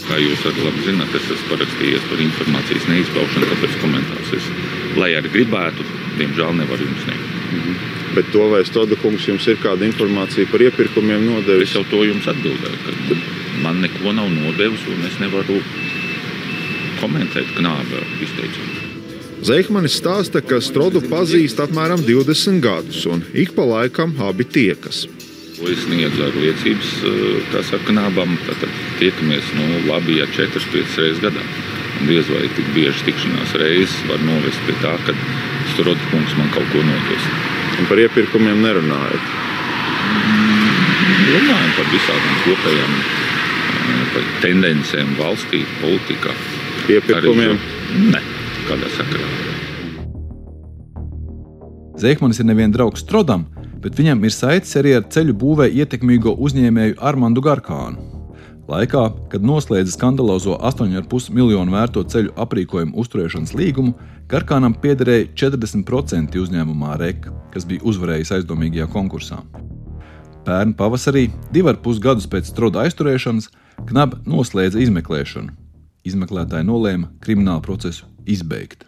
Kā 0.06 0.18
jūs 0.22 0.46
arī 0.50 0.66
labi 0.66 0.86
zināt, 0.86 1.16
es 1.18 1.26
esmu 1.26 1.56
parakstījies 1.56 2.06
par 2.10 2.22
informācijas 2.26 2.88
neizpaušanu, 2.90 3.50
tāpēc 3.54 3.78
komentārus 3.82 4.36
es, 4.38 4.50
lai 4.98 5.12
arī 5.18 5.34
gribētu, 5.34 5.86
diemžēl 6.22 6.56
nevaru 6.62 6.86
jums 6.86 7.04
sniegt. 7.06 7.26
-hmm. 7.50 7.76
Bet 8.16 8.32
to 8.32 8.50
vai 8.50 8.66
Stoda 8.66 8.96
kungs 8.96 9.28
jums 9.28 9.48
ir 9.48 9.58
kāda 9.64 9.86
informācija 9.86 10.50
par 10.52 10.62
iepirkumiem 10.62 11.26
nodevis? 11.26 11.70
Es 11.70 11.76
jau 11.76 11.86
to 11.92 12.04
jums 12.04 12.28
atbildēju, 12.28 12.80
ka 12.86 13.18
man 13.64 13.82
neko 13.82 14.14
nav 14.14 14.30
nodevis 14.34 14.86
un 14.90 15.06
es 15.10 15.20
nevaru 15.22 15.62
komentēt 17.02 17.56
knāba 17.58 18.06
izteikumu. 18.22 18.79
Zeikmanis 19.40 19.96
stāsta, 19.96 20.42
ka 20.44 20.58
Strodu 20.60 21.00
pazīst 21.08 21.62
apmēram 21.64 22.02
20 22.04 22.60
gadus, 22.64 23.06
un 23.08 23.22
ik 23.32 23.54
pa 23.56 23.64
laikam 23.64 24.12
abi 24.28 24.44
tiekas. 24.44 25.06
Es 25.60 25.84
sniedzu 25.86 26.24
ar 26.26 26.36
liecības, 26.36 26.90
eh, 27.08 27.40
kā 27.52 27.64
saka, 27.64 27.92
nabam. 27.96 28.38
Tad 28.48 28.68
tiekamies 29.00 29.44
nu, 29.56 29.66
labi, 29.88 30.18
ja 30.20 30.26
4-5 30.28 30.98
reizes 30.98 31.20
gadā. 31.24 31.44
Un 32.00 32.08
diez 32.08 32.28
vai 32.28 32.48
tik 32.56 32.68
bieži 32.76 33.04
tikšanās 33.08 33.56
reizes 33.60 33.96
var 34.08 34.20
novest 34.24 34.60
pie 34.68 34.76
tā, 34.84 34.96
ka 35.06 35.16
Strods 35.74 36.04
kungs 36.12 36.36
man 36.38 36.50
kaut 36.56 36.68
ko 36.72 36.84
nodos. 36.84 37.28
Un 37.80 37.86
par 37.88 37.98
iepirkumiem 37.98 38.60
nerunājot? 38.64 39.24
Runājam 41.30 41.72
par 41.78 41.88
visādām 41.96 42.36
kopējām 42.44 42.94
eh, 43.00 44.04
par 44.14 44.24
tendencēm 44.42 45.16
valstī, 45.20 45.64
politikā. 45.80 46.36
Iepirkumiem? 46.90 47.60
Nē, 48.12 48.24
kādā 48.70 48.92
sakarā. 48.94 49.30
Zeikmanis 52.00 52.40
ir 52.40 52.48
neviens 52.48 52.72
draugs 52.76 53.02
Strodam, 53.04 53.48
bet 53.84 53.98
viņam 54.00 54.22
ir 54.24 54.32
saites 54.32 54.72
arī 54.80 54.94
ar 54.96 55.08
ceļu 55.12 55.36
būvē 55.42 55.68
ietekmīgo 55.82 56.38
uzņēmēju 56.40 57.00
Armandu 57.10 57.44
Garkānu. 57.44 58.06
Laikā, 58.70 59.02
kad 59.32 59.44
noslēdza 59.44 59.96
skandalozo 59.96 60.54
8,5 60.70 61.32
miljonu 61.34 61.74
vērto 61.74 62.04
ceļu 62.06 62.36
aprīkojumu 62.38 62.94
uzturēšanas 63.02 63.56
līgumu, 63.58 63.96
Garkānam 64.30 64.76
piederēja 64.78 65.32
40% 65.42 66.38
uzņēmumā 66.38 67.00
REK, 67.02 67.26
kas 67.56 67.66
bija 67.66 67.82
uzvarējis 67.90 68.36
aizdomīgajā 68.38 68.86
konkursā. 68.94 69.42
Pērn 70.46 70.76
pavasarī, 70.78 71.26
divi 71.52 71.74
ar 71.74 71.82
pus 71.82 71.98
gadus 72.04 72.30
pēc 72.30 72.54
stroda 72.54 72.86
aizturēšanas, 72.86 73.50
Knaba 73.90 74.20
noslēdza 74.28 74.82
izmeklēšanu. 74.84 75.54
Izmeklētāji 76.04 76.68
nolēma 76.68 77.14
kriminālu 77.24 77.64
procesu 77.64 78.09
izbeigt. 78.30 78.86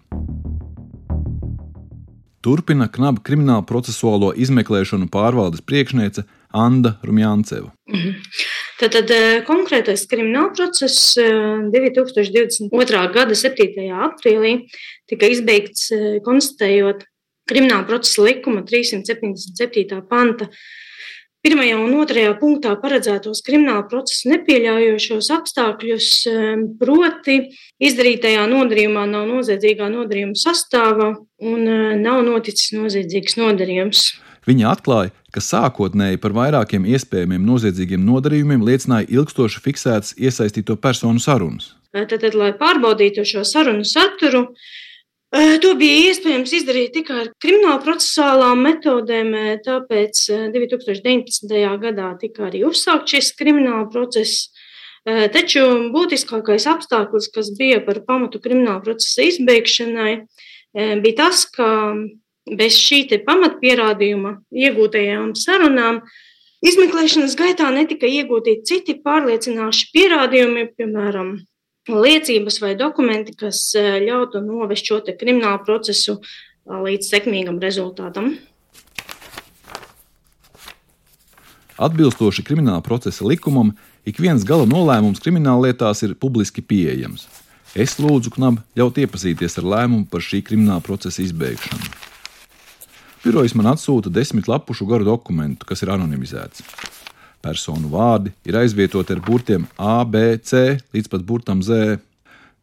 Turpina 2.41 2.88
knaba 2.89 3.21
krimināla 3.21 3.62
procesuālo 3.69 4.31
izmeklēšanu 4.33 5.12
pārvaldes 5.13 5.62
priekšniece 5.62 6.24
Anna 6.57 6.95
Rumjānceva. 7.05 7.69
Mhm. 7.91 8.17
Tātad 8.81 9.12
eh, 9.13 9.43
konkrētais 9.45 10.07
krimināla 10.10 10.55
process 10.57 11.13
2022. 11.19 12.71
Eh, 12.81 13.12
gada 13.13 13.38
7. 13.38 13.86
aprīlī 14.07 14.55
tika 15.12 15.29
izbeigts 15.29 15.91
eh, 15.93 16.17
konstatējot 16.25 17.05
krimināla 17.51 17.86
procesa 17.86 18.25
likuma 18.25 18.63
377. 18.65 20.01
panta 20.10 20.50
Pirmajā 21.41 21.77
un 21.81 21.95
otrajā 21.98 22.36
punktā 22.38 22.75
paredzētos 22.77 23.39
krimināla 23.41 23.88
procesu 23.89 24.29
nepieļaujošos 24.29 25.29
apstākļus, 25.33 26.10
ehm, 26.29 26.65
proti, 26.77 27.38
izdarītajā 27.81 28.43
nodarījumā 28.51 29.07
nav 29.10 29.25
noziedzīgā 29.25 29.88
nodarījuma 29.89 30.38
sastāvā 30.38 31.15
un 31.41 31.63
eh, 31.65 31.95
nav 31.98 32.21
noticis 32.27 32.75
noziedzīgs 32.77 33.39
nodarījums. 33.41 34.03
Viņa 34.45 34.69
atklāja, 34.69 35.15
ka 35.33 35.41
sākotnēji 35.41 36.21
par 36.21 36.38
vairākiem 36.38 36.86
iespējamiem 36.93 37.50
noziedzīgiem 37.50 38.05
nodarījumiem 38.05 38.62
liecināja 38.67 39.10
ilgstoši 39.10 39.65
fiksētas 39.65 40.13
iesaistīto 40.21 40.77
personu 40.81 41.21
sarunas. 41.21 41.74
Tad, 41.91 42.21
lai 42.38 42.53
pārbaudītu 42.57 43.25
šo 43.27 43.41
sarunu 43.50 43.86
saturu, 43.86 44.45
To 45.31 45.69
bija 45.79 46.09
iespējams 46.09 46.51
izdarīt 46.57 46.91
tikai 46.97 47.17
ar 47.21 47.27
krimināla 47.39 47.79
procesuālām 47.85 48.65
metodēm, 48.65 49.29
tāpēc 49.63 50.25
2019. 50.51 51.53
gadā 51.85 52.09
tika 52.19 52.50
arī 52.50 52.65
uzsākts 52.67 53.15
šis 53.15 53.29
krimināla 53.39 53.85
process. 53.93 54.50
Taču 55.07 55.63
būtiskākais 55.93 56.67
apstākļus, 56.69 57.29
kas 57.31 57.53
bija 57.57 57.79
par 57.85 58.01
pamatu 58.03 58.41
krimināla 58.43 58.83
procesa 58.83 59.23
izbeigšanai, 59.29 60.11
bija 60.75 61.15
tas, 61.23 61.45
ka 61.47 61.69
bez 62.51 62.75
šī 62.81 63.05
pamatpierādījuma 63.23 64.35
iegūtajām 64.51 65.31
sarunām 65.39 66.01
izmeklēšanas 66.59 67.38
gaitā 67.39 67.71
netika 67.71 68.09
iegūti 68.09 68.59
citi 68.67 69.00
pārliecinoši 69.00 69.89
pierādījumi, 69.95 70.67
piemēram, 70.75 71.38
liecības 71.91 72.62
vai 72.63 72.75
dokumenti, 72.79 73.36
kas 73.38 73.71
ļautu 73.75 74.41
novest 74.45 74.88
šo 74.88 75.01
kriminālu 75.05 75.63
procesu 75.65 76.19
līdz 76.65 77.10
sekmīgam 77.12 77.60
rezultātam. 77.62 78.36
Atbilstoši 81.81 82.43
krimināla 82.45 82.83
procesa 82.86 83.25
likumam, 83.25 83.71
ik 84.05 84.19
viens 84.21 84.43
gala 84.45 84.67
nolēmums 84.69 85.21
krimināllietās 85.24 86.03
ir 86.05 86.13
publiski 86.13 86.62
pieejams. 86.62 87.25
Es 87.74 87.95
lūdzu 87.98 88.33
Knabu 88.36 88.62
ļaut 88.77 89.00
iepazīties 89.01 89.57
ar 89.57 89.67
lēmumu 89.74 90.05
par 90.12 90.21
šī 90.21 90.43
krimināla 90.45 90.83
procesa 90.86 91.24
izbeigšanu. 91.24 91.89
Birojas 93.24 93.53
man 93.57 93.71
atsūta 93.71 94.12
desmit 94.13 94.50
lapušu 94.50 94.86
garu 94.89 95.07
dokumentu, 95.07 95.65
kas 95.69 95.81
ir 95.86 95.93
anonimizēts. 95.93 96.65
Personu 97.41 97.89
vārdi 97.91 98.33
ir 98.45 98.57
aizvietoti 98.60 99.15
ar 99.15 99.21
burtiem 99.25 99.65
A, 99.77 100.03
B, 100.05 100.38
C 100.45 100.77
līdz 100.93 101.10
pat 101.12 101.25
burtam 101.25 101.63
Z. 101.65 101.98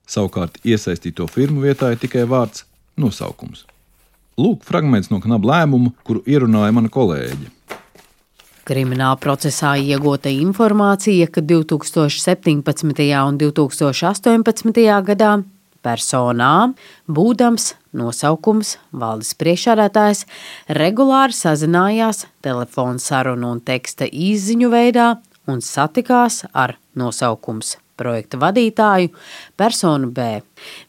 Savukārt 0.08 0.60
iesaistīto 0.64 1.26
firmu 1.28 1.66
vietā 1.66 1.90
ir 1.92 2.00
tikai 2.00 2.24
vārds 2.28 2.64
nosaukums. 2.96 3.66
Lūk, 4.38 4.62
fragments 4.64 5.10
no 5.10 5.18
knaba 5.20 5.50
lēmuma, 5.50 5.92
kuru 6.06 6.22
ierunāja 6.26 6.74
mana 6.74 6.90
kolēģe. 6.94 7.50
Krimināla 8.68 9.16
procesā 9.18 9.74
iegūta 9.80 10.30
informācija, 10.30 11.26
ka 11.32 11.40
2017. 11.40 13.06
un 13.24 13.38
2018. 13.40 14.82
gadā 15.08 15.32
personā 15.84 16.72
būdams 17.08 17.72
nosaukums 17.96 18.76
valdes 18.92 19.34
priekšādātājs 19.38 20.24
regulāri 20.78 21.36
sazinājās 21.36 22.26
telefonu 22.44 23.02
sarunu 23.02 23.54
un 23.56 23.60
teksta 23.64 24.08
izziņu 24.08 24.70
veidā 24.72 25.10
un 25.48 25.62
satikās 25.64 26.42
ar 26.52 26.76
nosaukums 26.98 27.76
projekta 27.98 28.38
vadītāju 28.38 29.10
personu 29.58 30.10
B. 30.14 30.40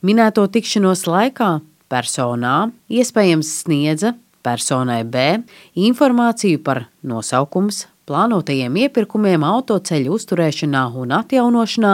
Minēto 0.05 0.45
tikšanos 0.51 1.07
laikā 1.09 1.55
personā 1.89 2.69
iespējams 2.91 3.53
sniedza 3.63 4.13
personai 4.45 5.03
B 5.03 5.41
informāciju 5.89 6.61
par 6.63 6.85
nosaukums, 7.03 7.87
plānotajiem 8.09 8.79
iepirkumiem 8.85 9.45
autoceļu 9.45 10.15
uzturēšanā 10.17 10.87
un 10.97 11.13
atjaunošanā, 11.19 11.93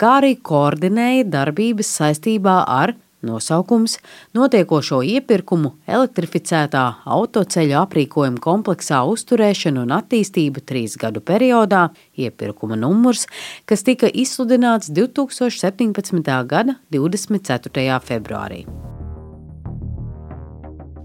kā 0.00 0.12
arī 0.20 0.36
koordinēja 0.38 1.26
darbības 1.34 1.90
saistībā 1.98 2.62
ar 2.64 2.94
nosaukums 3.26 3.98
notiekošo 4.36 5.00
iepirkumu 5.06 5.72
elektrificētā 5.90 6.84
autoceļu 7.16 7.78
aprīkojuma 7.82 8.42
kompleksā 8.42 9.02
uzturēšanu 9.10 9.86
un 9.86 9.94
attīstību 9.98 10.64
trīs 10.68 10.96
gadu 11.00 11.22
periodā, 11.24 11.88
iepirkuma 12.16 12.78
numurs, 12.80 13.26
kas 13.66 13.86
tika 13.86 14.10
izsludināts 14.12 14.92
2017. 14.92 16.36
gada 16.46 16.78
24. 16.92 18.02
februārī. 18.06 18.64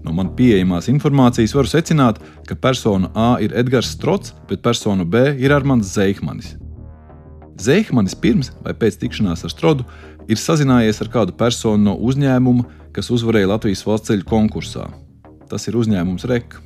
No 0.02 0.14
man 0.16 0.32
pieejamās 0.34 0.88
informācijas 0.90 1.54
varu 1.54 1.70
secināt, 1.70 2.18
ka 2.48 2.56
persona 2.58 3.10
A 3.14 3.36
ir 3.42 3.54
Edgars 3.54 3.92
Strots, 3.94 4.34
bet 4.48 4.62
persona 4.62 5.06
B 5.06 5.30
ir 5.38 5.54
Armāns 5.54 5.94
Zeihmanis. 5.94 6.56
Zeihmanis 7.62 8.16
pirms 8.18 8.50
vai 8.64 8.74
pēc 8.74 8.98
tikšanās 8.98 9.44
ar 9.46 9.52
Strodu 9.52 9.86
ir 10.26 10.40
sazinājies 10.40 10.98
ar 11.04 11.10
kādu 11.12 11.36
personu 11.38 11.92
no 11.92 11.94
uzņēmuma, 12.08 12.66
kas 12.92 13.12
uzvarēja 13.14 13.54
Latvijas 13.54 13.84
valsts 13.86 14.10
ceļu 14.10 14.26
konkursā. 14.28 14.88
Tas 15.48 15.68
ir 15.68 15.78
uzņēmums 15.78 16.26
REK. 16.28 16.58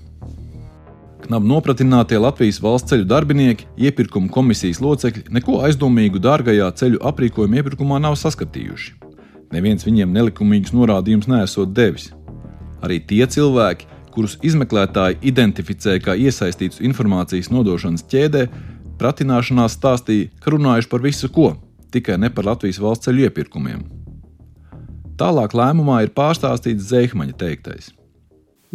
Knapi 1.26 1.50
nopratinātie 1.50 2.18
Latvijas 2.22 2.60
valsts 2.62 2.92
ceļu 2.92 3.06
darbinieki, 3.10 3.66
iepirkuma 3.88 4.30
komisijas 4.32 4.80
locekļi 4.80 5.26
neko 5.34 5.58
aizdomīgu 5.66 6.22
dārgajā 6.22 6.68
ceļu 6.80 7.02
aprīkojuma 7.10 7.60
iepirkumā 7.60 7.98
nav 8.00 8.16
saskatījuši. 8.20 8.94
Neviens 9.54 9.86
viņiem 9.86 10.14
nelikumīgus 10.14 10.74
norādījumus 10.74 11.28
nesot 11.30 11.74
devis. 11.74 12.12
Arī 12.84 13.00
tie 13.00 13.24
cilvēki, 13.24 13.88
kurus 14.12 14.38
izmeklētāji 14.44 15.20
identificēja 15.28 16.02
kā 16.04 16.16
iesaistītus 16.16 16.80
informācijas 16.84 17.50
nodošanas 17.52 18.06
ķēdē, 18.10 18.46
pratināšanās 19.00 19.76
stāstīja, 19.76 20.30
ka 20.40 20.54
runājuši 20.54 20.90
par 20.92 21.04
visu 21.04 21.30
ko, 21.32 21.52
tikai 21.92 22.16
ne 22.20 22.32
par 22.32 22.48
Latvijas 22.48 22.80
valsts 22.80 23.08
ceļu 23.08 23.28
iepirkumiem. 23.28 23.84
Tālāk 25.20 25.54
lēmumā 25.56 26.02
ir 26.04 26.12
pārstāstīts 26.16 26.90
Zeihmaņa 26.90 27.36
teiktais. 27.40 27.92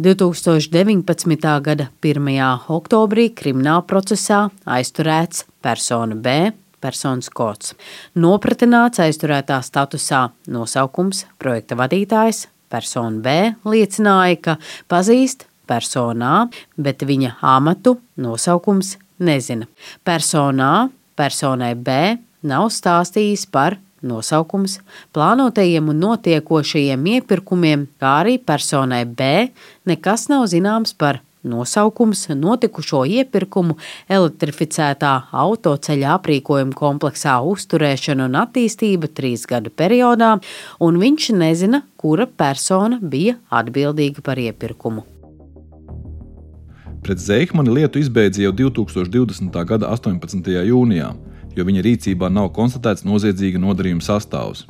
2019. 0.02 1.60
gada 1.62 1.90
1. 2.02 2.30
oktobrī 2.74 3.28
krimināla 3.38 3.84
procesā 3.86 4.48
aizturēts 4.66 5.44
persona 5.62 6.16
B, 6.18 6.50
personas 6.82 7.30
kods. 7.30 7.76
Nopratināts 8.18 9.02
aizturētā 9.04 9.60
statusā 9.62 10.24
nosaukums 10.50 11.26
projekta 11.38 11.78
vadītājs 11.78 12.48
Persona 12.72 13.20
B 13.22 13.36
liecināja, 13.68 14.40
ka 14.40 14.56
pazīst 14.90 15.46
personu 15.68 16.26
A, 16.26 16.36
bet 16.76 17.04
viņa 17.06 17.36
amatu 17.52 17.98
nosaukums 18.20 18.96
nezina. 19.22 19.68
Persona 20.04 20.72
A 20.72 20.82
personai 21.16 21.74
B 21.76 22.16
nav 22.48 22.70
stāstījis 22.74 23.46
par 23.52 23.78
nosaukums, 24.02 24.80
plānotajiem 25.14 25.92
un 25.92 26.00
notiekošajiem 26.02 27.04
iepirkumiem, 27.16 27.86
kā 28.02 28.16
arī 28.24 28.38
personai 28.42 29.04
B 29.06 29.52
nekas 29.88 30.26
nav 30.32 30.48
zināms 30.50 30.96
par 30.98 31.20
Nosaukums 31.42 32.28
notikušo 32.38 33.00
iepirkumu 33.18 33.74
elektrificētā 34.06 35.12
autoceļa 35.34 36.12
aprīkojuma 36.16 36.76
kompleksā 36.78 37.40
uzturēšana 37.50 38.28
un 38.28 38.38
attīstība 38.44 39.10
trīs 39.10 39.42
gadu 39.50 39.72
periodā, 39.74 40.36
un 40.78 41.00
viņš 41.02 41.32
nezina, 41.34 41.82
kura 41.98 42.28
persona 42.30 43.00
bija 43.02 43.40
atbildīga 43.50 44.22
par 44.22 44.38
iepirkumu. 44.38 45.02
Pret 47.02 47.18
Zeihmani 47.18 47.74
lietu 47.74 47.98
izbeidza 47.98 48.44
jau 48.44 48.52
2020. 48.54 49.58
gada 49.66 49.90
18. 49.90 50.52
jūnijā, 50.68 51.08
jo 51.56 51.66
viņa 51.66 51.82
rīcībā 51.88 52.30
nav 52.30 52.52
konstatēts 52.54 53.02
noziedzīga 53.02 53.58
nodarījuma 53.58 54.06
sastāvs. 54.06 54.62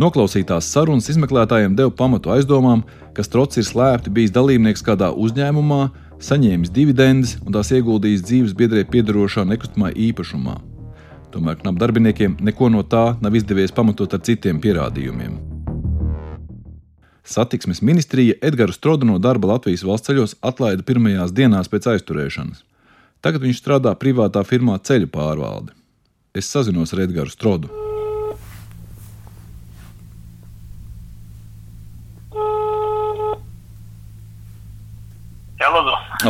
Noklausītās 0.00 0.68
sarunas 0.72 1.10
izmeklētājiem 1.12 1.76
deva 1.76 1.92
pamatu 1.92 2.32
aizdomām, 2.32 2.82
ka 3.16 3.24
Strots 3.24 3.60
ir 3.60 3.64
slēpti 3.68 4.12
bijis 4.12 4.32
dalībnieks 4.32 4.84
kādā 4.84 5.12
uzņēmumā, 5.12 5.82
saņēmis 6.22 6.72
dividendes 6.72 7.36
un 7.44 7.54
tās 7.56 7.72
ieguldījis 7.74 8.24
dzīves 8.24 8.54
biedrē 8.56 8.84
piedarošā 8.88 9.44
nekustamā 9.48 9.92
īpašumā. 9.92 10.56
Tomēr 11.34 11.58
knap 11.60 11.76
darbiniekiem 11.80 12.38
neko 12.40 12.70
no 12.72 12.82
tā 12.82 13.16
nav 13.20 13.36
izdevies 13.36 13.74
pamatot 13.74 14.14
ar 14.16 14.22
citiem 14.24 14.60
pierādījumiem. 14.62 15.36
Satiksmes 17.26 17.82
ministrija 17.82 18.36
Edgars 18.40 18.78
Strodu 18.78 19.06
no 19.06 19.18
darba 19.18 19.50
Latvijas 19.56 19.82
valsts 19.84 20.08
ceļos 20.08 20.36
atlaida 20.46 20.86
pirmajās 20.86 21.34
dienās 21.34 21.68
pēc 21.68 21.90
aizturēšanas. 21.96 22.62
Tagad 23.20 23.42
viņš 23.42 23.58
strādā 23.58 23.96
privātā 23.98 24.44
firmā 24.46 24.78
Ceļu 24.78 25.10
pārvalde. 25.10 25.74
Es 26.36 26.46
sazinos 26.52 26.94
ar 26.94 27.02
Edgars 27.08 27.34
Strodu. 27.34 27.85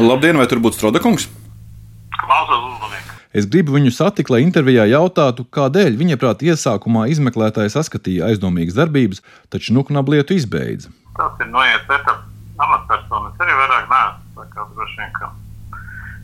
Labdien, 0.03 0.37
vai 0.37 0.47
tur 0.51 0.61
būtu 0.61 0.77
Strodakungs? 0.77 1.29
Klausos, 2.17 2.65
uzmanīgi. 2.73 3.17
Es 3.37 3.49
gribu 3.49 3.75
viņu 3.77 3.93
satikt, 3.93 4.31
lai 4.33 4.43
intervijā 4.45 4.87
jautātu, 4.89 5.45
kādēļ 5.53 5.97
viņa 6.01 6.17
prāt 6.21 6.45
iesākumā 6.45 7.07
izmeklētāji 7.13 7.73
saskatīja 7.75 8.31
aizdomīgas 8.31 8.77
darbības, 8.79 9.23
taču 9.53 9.77
nu 9.77 9.85
knab 9.85 10.09
lietu 10.13 10.37
izbeidza. 10.37 10.93
Tas 11.17 11.41
ir 11.45 11.51
noiets 11.53 11.85
etaps 11.85 12.25
amatpersonas. 12.61 13.37
Arī 13.41 13.59
vairāk 13.59 13.91
neesmu, 13.93 14.33
tā 14.37 14.47
kā 14.53 14.65
droši 14.77 15.03
vien, 15.03 15.13
ka 15.17 15.31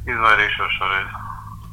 izvairīšos 0.09 0.79
šoreiz. 0.79 1.19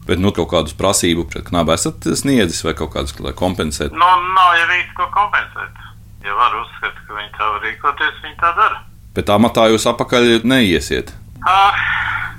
Bet 0.09 0.21
nu 0.23 0.31
kaut 0.35 0.49
kādus 0.51 0.75
prasību 0.77 1.27
pret 1.29 1.47
knabu 1.51 1.75
esat 1.75 2.07
sniedzis 2.17 2.63
vai 2.65 2.73
kaut 2.77 2.93
kādus, 2.95 3.15
lai 3.21 3.35
kompensētu? 3.37 3.93
Nu, 3.93 4.11
nav 4.35 4.55
jau 4.57 4.67
īsti 4.79 4.95
ko 4.97 5.07
kompensēt. 5.13 5.83
Ja 6.25 6.35
var 6.35 6.55
uzskatīt, 6.59 7.03
ka 7.07 7.15
viņi 7.15 7.31
tā 7.37 7.49
var 7.53 7.63
rīkoties, 7.67 8.21
viņi 8.25 8.37
tā 8.41 8.51
dara. 8.57 8.81
Bet 9.15 9.29
amatā 9.31 9.69
jūs 9.71 9.87
apakaļ 9.89 10.41
neiesiet. 10.47 11.13
Uh, 11.39 11.71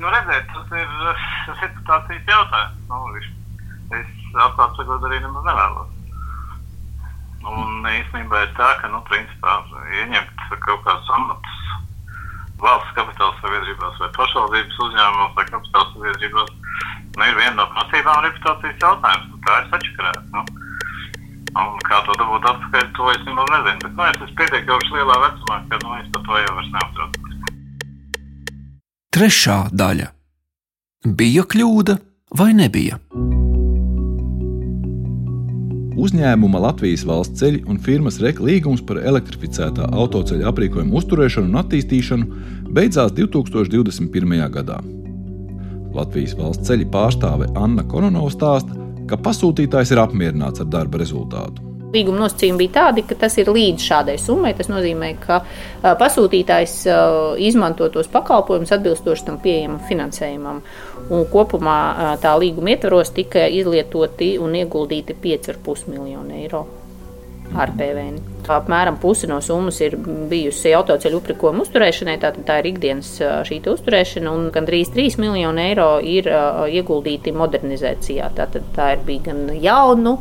nu 0.00 0.08
redziet, 0.12 0.50
tas 0.52 0.74
ir 0.76 0.90
reputācijas 1.62 2.26
jautājums. 2.28 2.82
Nu, 2.90 2.98
es 3.96 4.10
atklāt 4.34 4.76
sakot, 4.76 5.06
arī 5.08 5.22
nemaz 5.24 5.46
nevēlos. 5.48 5.96
Un 7.48 7.88
īstenībā 7.88 8.42
ir 8.44 8.50
tā, 8.58 8.74
ka, 8.82 8.90
nu, 8.92 9.00
principā, 9.08 9.56
ieņemt 10.02 10.42
kaut 10.66 10.82
kādus 10.84 11.08
amatus 11.16 11.62
valsts 12.60 12.92
kapitāla 12.98 13.32
sabiedrībās 13.40 13.96
vai 14.02 14.10
pašvaldības 14.18 14.82
uzņēmumos 14.84 15.32
vai 15.38 15.46
kapitāla 15.48 15.86
sabiedrībās, 15.94 16.52
nu, 17.16 17.24
ir 17.24 17.40
viena 17.40 17.56
no 17.62 17.68
prasībām 17.72 18.20
reputācijas 18.26 18.84
jautājums. 18.84 19.32
Nu, 19.32 19.40
tā 19.48 19.62
ir 19.62 19.72
sačakarēta. 19.72 20.26
Nu. 20.36 20.44
Un 21.60 21.80
kā 21.88 22.04
to 22.06 22.20
dabūt 22.20 22.46
atpakaļ, 22.52 22.92
to 23.00 23.08
es 23.16 23.24
nemaz 23.24 23.48
nezinu. 23.56 23.80
Bet, 23.86 23.96
nu, 23.96 24.06
es 24.12 24.20
esmu 24.20 24.38
pietiekami 24.44 24.94
lielā 24.98 25.18
vecumā, 25.24 25.62
ka, 25.72 25.80
nu, 25.86 25.96
es 26.02 26.12
par 26.12 26.28
to 26.28 26.44
jau 26.44 26.56
vairs 26.60 26.72
neuztraucos. 26.76 27.29
Trešā 29.20 29.66
daļa. 29.76 30.06
Bija 31.04 31.42
kļūda 31.44 31.98
vai 32.40 32.54
nebija? 32.56 32.96
Uzņēmuma 36.00 36.62
Latvijas 36.64 37.04
valsts 37.04 37.42
ceļi 37.42 37.60
un 37.68 37.82
firmas 37.84 38.16
reka 38.24 38.46
līgums 38.48 38.80
par 38.80 39.02
elektrificētā 39.04 39.90
autoceļa 39.92 40.48
aprīkojuma 40.48 40.96
uzturēšanu 41.02 41.52
un 41.52 41.60
attīstīšanu 41.60 42.72
beidzās 42.72 43.12
2021. 43.20 44.40
gadā. 44.56 44.80
Latvijas 46.00 46.38
valsts 46.40 46.72
ceļa 46.72 46.88
pārstāve 46.96 47.52
Anna 47.60 47.84
Koronova 47.84 48.32
stāsta, 48.32 48.72
ka 49.04 49.20
pasūtītājs 49.20 49.92
ir 49.92 50.00
apmierināts 50.00 50.64
ar 50.64 50.72
darba 50.72 51.04
rezultātu. 51.04 51.69
Līguma 51.90 52.20
nosacījumi 52.22 52.60
bija 52.62 52.72
tādi, 52.76 53.02
ka 53.02 53.16
tas 53.18 53.34
ir 53.42 53.48
līdz 53.50 53.82
šādai 53.82 54.14
summai. 54.22 54.52
Tas 54.54 54.68
nozīmē, 54.70 55.08
ka 55.24 55.40
pasūtītājs 55.98 56.74
izmanto 57.42 57.88
tos 57.90 58.10
pakalpojumus 58.12 58.70
atbilstoši 58.76 59.26
tam 59.26 59.40
pieejamam 59.42 59.80
finansējumam. 59.88 60.60
Un 61.10 61.24
kopumā 61.32 61.78
tā 62.22 62.36
līguma 62.38 62.76
ietvaros 62.76 63.10
tika 63.16 63.48
izlietoti 63.50 64.36
un 64.38 64.54
ieguldīti 64.60 65.18
5,5 65.18 65.90
miljoni 65.90 66.44
eiro 66.44 66.66
ar 67.58 67.72
PVN. 67.74 68.20
Apmēram 68.50 69.00
pusi 69.02 69.26
no 69.26 69.40
summas 69.42 69.80
ir 69.82 69.96
bijusi 70.30 70.70
autoceļu 70.74 71.18
aprīkojuma 71.18 71.64
uzturēšanai, 71.64 72.14
tātad 72.22 72.46
tā 72.46 72.60
ir 72.60 72.68
ikdienas 72.70 73.10
šī 73.48 73.58
uzturēšana, 73.72 74.30
un 74.30 74.52
gandrīz 74.54 74.92
3 74.94 75.18
miljoni 75.22 75.64
eiro 75.72 75.88
ir 75.98 76.30
ieguldīti 76.70 77.34
modernizācijā. 77.34 78.30
Tātad 78.38 78.70
tā 78.76 78.92
ir 78.94 79.02
bija 79.06 79.32
gan 79.32 79.50
jaunu 79.58 80.14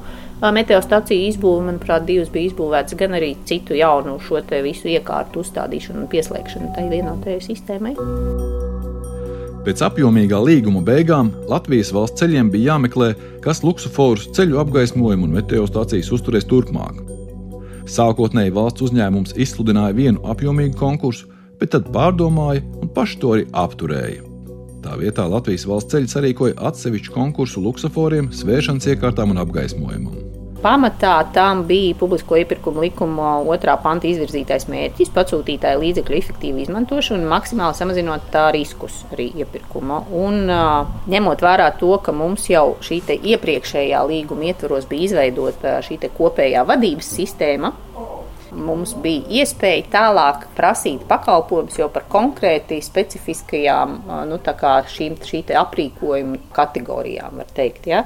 meteostaciju 0.56 1.28
izbūve, 1.34 1.66
manuprāt, 1.68 2.06
divas 2.08 2.30
bija 2.32 2.48
izbūvētas, 2.50 2.96
gan 3.00 3.18
arī 3.18 3.34
citu 3.50 3.76
jaunu 3.76 4.16
šo 4.24 4.40
visu 4.64 4.88
iekārtu 4.88 5.44
uzstādīšanu 5.44 6.06
un 6.06 6.12
pieslēgšanu 6.12 6.72
tai 6.78 6.88
vienotajai 6.92 7.42
sistēmai. 7.44 7.96
Pēc 9.66 9.84
apjomīgā 9.84 10.40
līguma 10.40 10.80
beigām 10.88 11.34
Latvijas 11.52 11.92
valsts 11.92 12.22
ceļiem 12.22 12.48
bija 12.54 12.74
jāmeklē, 12.74 13.10
kas 13.44 13.60
luksusforus 13.68 14.30
ceļu 14.38 14.62
apgaismojumu 14.64 15.28
un 15.28 15.36
meteostacijas 15.36 16.14
uzturēs 16.16 16.48
turpmāk. 16.48 17.04
Sākotnēji 17.90 18.56
valsts 18.56 18.86
uzņēmums 18.88 19.36
izsludināja 19.36 19.98
vienu 19.98 20.24
apjomīgu 20.32 20.80
konkursu, 20.80 21.28
bet 21.60 21.74
tad 21.76 21.92
pārdomāja 21.92 22.64
un 22.80 22.92
paši 22.96 23.20
to 23.20 23.36
arī 23.36 23.48
apturēja. 23.52 24.24
Tā 24.80 24.96
vietā 24.96 25.26
Latvijas 25.28 25.68
valsts 25.68 25.92
ceļš 25.92 26.16
sarīkoja 26.16 26.60
atsevišķu 26.70 27.12
konkursu 27.18 27.64
luksusforiem, 27.66 28.32
svēršanas 28.32 28.88
iekārtām 28.94 29.36
un 29.36 29.44
apgaismojumam. 29.44 30.19
Pamatā 30.60 31.14
tam 31.32 31.62
bija 31.68 31.96
publisko 31.96 32.36
iepirkumu 32.42 32.82
likuma 32.84 33.38
otrā 33.48 33.78
panta 33.80 34.10
izvirzītais 34.10 34.66
mērķis- 34.68 35.12
pasūtītāja 35.18 35.80
līdzekļu 35.80 36.18
efektīva 36.18 36.60
izmantošana 36.66 37.22
un 37.22 37.30
maksimāli 37.32 37.78
samazinot 37.78 38.28
tā 38.34 38.50
riskus 38.52 39.06
arī 39.14 39.30
iepirkuma. 39.40 40.02
Un, 40.12 40.52
ņemot 41.14 41.46
vērā 41.48 41.70
to, 41.80 41.98
ka 42.04 42.12
mums 42.12 42.50
jau 42.50 42.76
šī 42.82 43.00
iepriekšējā 43.34 44.02
līguma 44.10 44.52
ietvaros 44.52 44.86
bija 44.86 45.08
izveidota 45.08 45.80
šī 45.86 46.00
kopējā 46.18 46.66
vadības 46.68 47.14
sistēma, 47.16 47.72
mums 48.52 48.94
bija 48.94 49.42
iespēja 49.42 49.86
tālāk 49.94 50.46
prasīt 50.58 51.06
pakalpojumus 51.08 51.80
jau 51.80 51.88
par 51.94 52.04
konkrēti 52.10 52.82
specifiskajām 52.84 53.96
nu, 54.30 54.40
šīm 54.96 55.18
šī 55.24 55.44
aprīkojuma 55.64 56.44
kategorijām, 56.56 57.38
var 57.38 57.52
teikt. 57.56 57.88
Ja? 57.88 58.06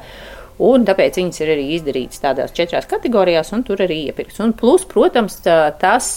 Un 0.62 0.84
tāpēc 0.86 1.18
viņas 1.18 1.40
ir 1.42 1.52
arī 1.56 1.64
izdarītas 1.78 2.22
tādās 2.22 2.54
četrās 2.54 2.86
kategorijās, 2.90 3.50
un 3.56 3.64
tur 3.66 3.82
arī 3.82 4.04
iepirkts. 4.10 4.38
Un 4.46 4.54
plus, 4.58 4.84
protams, 4.86 5.40
tas 5.44 6.10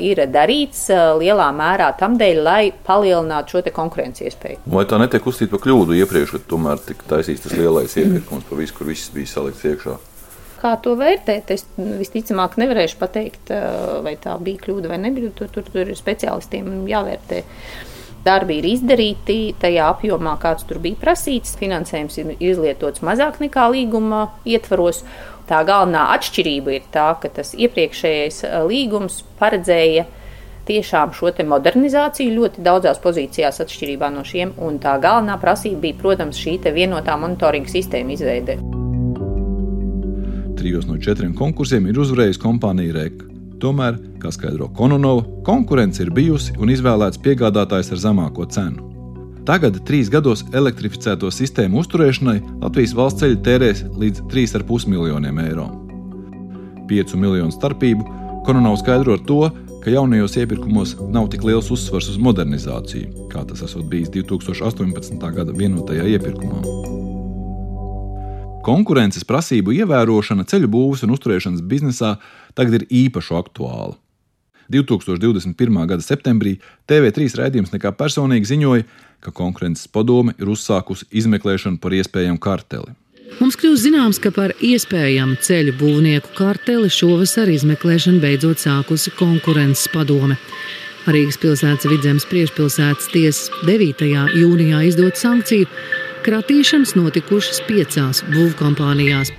ir 0.00 0.22
darīts 0.32 0.86
lielā 1.20 1.48
mērā 1.56 1.90
tam 2.00 2.16
dēļ, 2.20 2.40
lai 2.46 2.62
palielinātu 2.86 3.58
šo 3.58 3.74
konkurences 3.76 4.30
iespēju. 4.30 4.62
Vai 4.72 4.86
tā 4.88 4.96
netiek 5.02 5.26
uzskatīta 5.28 5.52
par 5.56 5.64
kļūdu 5.66 5.98
iepriekš, 6.00 6.38
kad 6.38 6.48
tomēr 6.54 6.80
tika 6.86 7.10
taisīts 7.16 7.44
tas 7.44 7.58
lielais 7.58 7.98
iepirkums 8.00 8.48
par 8.48 8.62
visu, 8.62 8.78
kur 8.78 8.88
viss 8.88 9.12
bija 9.12 9.28
salikts 9.28 9.68
iekšā? 9.68 9.98
Kā 10.62 10.76
to 10.78 10.92
vērtēt? 10.94 11.50
Es 11.50 11.64
visticamāk 11.76 12.54
nevarēšu 12.62 12.98
pateikt, 13.00 13.50
vai 14.04 14.14
tā 14.22 14.36
bija 14.38 14.62
kļūda 14.62 14.92
vai 14.92 15.00
nebija. 15.02 15.32
Tur, 15.34 15.48
tur, 15.50 15.66
tur 15.66 15.90
ir 15.90 15.98
speciālistiem 15.98 16.84
jāvērtē. 16.86 17.40
Darbi 18.22 18.60
ir 18.60 18.68
izdarīti 18.70 19.36
tajā 19.58 19.88
apjomā, 19.96 20.36
kāds 20.42 20.66
tur 20.68 20.78
bija 20.82 20.98
prasīts. 21.00 21.56
Finansējums 21.58 22.18
ir 22.22 22.34
izlietots 22.38 23.02
mazāk 23.02 23.40
nekā 23.42 23.66
līguma 23.74 24.28
ietvaros. 24.46 25.02
Tā 25.48 25.64
galvenā 25.66 26.04
atšķirība 26.14 26.76
ir 26.76 26.84
tā, 26.94 27.08
ka 27.18 27.30
tas 27.40 27.50
iepriekšējais 27.58 28.44
līgums 28.70 29.24
paredzēja 29.40 30.06
tiešām 30.68 31.10
šo 31.18 31.32
modernizāciju 31.50 32.36
ļoti 32.36 32.62
daudzās 32.62 33.02
pozīcijās, 33.02 33.58
atšķirībā 33.64 34.12
no 34.14 34.22
šiem. 34.22 34.54
Un 34.62 34.78
tā 34.78 34.94
galvenā 35.02 35.40
prasība 35.42 35.82
bija, 35.88 35.98
protams, 36.04 36.38
šī 36.38 36.60
vienotā 36.70 37.18
monitoringa 37.18 37.74
sistēma 37.74 38.14
izveide. 38.14 38.60
Trijos 40.62 40.86
no 40.86 40.94
četriem 41.02 41.34
konkursiem 41.34 41.90
ir 41.90 41.98
uzvarējusi 41.98 42.38
kompānija 42.38 42.94
Reka. 43.00 43.31
Tomēr, 43.62 43.94
kā 44.18 44.32
skaidro 44.34 44.66
Kononova, 44.74 45.22
konkurence 45.46 46.02
ir 46.02 46.10
bijusi 46.10 46.56
un 46.58 46.72
izvēlēts 46.72 47.20
piegādātājs 47.22 47.92
ar 47.94 48.00
zemāko 48.08 48.46
cenu. 48.50 48.88
Tagad, 49.46 49.78
trīs 49.86 50.10
gados 50.10 50.44
elektrificēto 50.54 51.30
sistēmu 51.30 51.80
uzturēšanai, 51.82 52.36
Latvijas 52.62 52.94
valsts 52.98 53.22
ceļi 53.22 53.38
tērēs 53.46 53.84
līdz 53.98 54.24
3,5 54.30 54.90
miljoniem 54.90 55.38
eiro. 55.42 55.68
5 56.90 57.14
miljonu 57.18 57.54
starpību 57.54 58.06
Kononovs 58.46 58.82
skaidro 58.82 59.14
ar 59.14 59.22
to, 59.26 59.40
ka 59.82 59.90
jaunajos 59.90 60.36
iepirkumos 60.38 60.96
nav 61.14 61.28
tik 61.30 61.46
liels 61.46 61.70
uzsvars 61.74 62.10
uz 62.10 62.18
modernizāciju, 62.22 63.28
kā 63.30 63.42
tas 63.46 63.62
esot 63.66 63.86
bijis 63.90 64.10
2018. 64.14 65.22
gada 65.38 65.54
vienotajā 65.54 66.06
iepirkumā. 66.16 66.62
Konkurences 68.62 69.26
prasību 69.26 69.74
ievērošana 69.74 70.46
ceļu 70.46 70.68
būvniecības 70.70 71.06
un 71.06 71.14
uzturēšanas 71.16 71.62
biznesā 71.66 72.12
tagad 72.54 72.80
ir 72.80 72.86
īpaši 73.04 73.36
aktuāla. 73.38 73.96
2021. 74.72 75.86
gada 75.86 76.04
septembrī 76.04 76.56
TV3 76.88 77.36
raidījums 77.40 77.74
nekā 77.74 77.92
personīgi 77.98 78.52
ziņoja, 78.54 78.86
ka 79.22 79.32
konkurences 79.34 79.90
padome 79.92 80.34
ir 80.40 80.50
uzsākusi 80.52 81.08
izmeklēšanu 81.10 81.80
par 81.82 81.94
iespējamu 81.98 82.40
karteli. 82.42 82.94
Mums 83.40 83.56
kļūst 83.56 83.86
zināms, 83.86 84.20
ka 84.20 84.32
par 84.34 84.52
iespējamu 84.60 85.38
ceļu 85.40 85.74
būvnieku 85.80 86.34
karteli 86.36 86.90
šovasar 86.92 87.48
izmeklēšanu 87.52 88.20
beidzot 88.22 88.60
sākusi 88.60 89.12
konkurences 89.16 89.88
padome. 89.92 90.36
Rīgas 91.08 91.40
pilsētas 91.42 91.88
vidzemes 91.90 92.26
priekšpilsētas 92.30 93.08
tiesas 93.10 93.50
9. 93.66 94.04
jūnijā 94.38 94.84
izdot 94.86 95.18
sankciju 95.18 95.66
Kratīšanas 96.22 96.92
notikušas 96.94 97.64
piecās 97.66 98.22
būvkompānijās. 98.30 99.32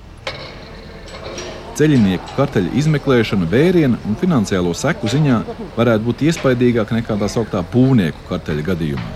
Ceļinieku 1.73 2.36
karteļa 2.38 2.69
izmeklēšana 2.77 3.47
vērienu 3.49 3.97
un 4.05 4.17
finansiālo 4.21 4.75
seku 4.77 5.09
ziņā 5.09 5.39
varētu 5.73 6.05
būt 6.05 6.19
iespaidīgāka 6.27 6.99
nekā 6.99 7.15
tā 7.17 7.29
sauktā 7.33 7.63
būvnieku 7.73 8.27
karteļa 8.27 8.65
gadījumā. 8.67 9.07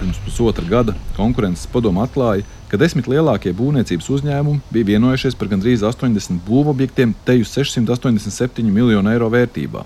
Pirms 0.00 0.20
pusotra 0.24 0.64
gada 0.70 0.94
konkurences 1.18 1.68
padoma 1.70 2.06
atklāja, 2.06 2.46
ka 2.70 2.80
desmit 2.80 3.10
lielākie 3.12 3.52
būvniecības 3.58 4.08
uzņēmumi 4.16 4.72
bija 4.72 4.88
vienojušies 4.94 5.36
par 5.36 5.52
gandrīz 5.52 5.84
80 5.84 6.40
būvobjektiem 6.48 7.12
teju 7.28 7.44
687 7.50 8.72
miljonu 8.72 9.12
eiro 9.12 9.28
vērtībā. 9.36 9.84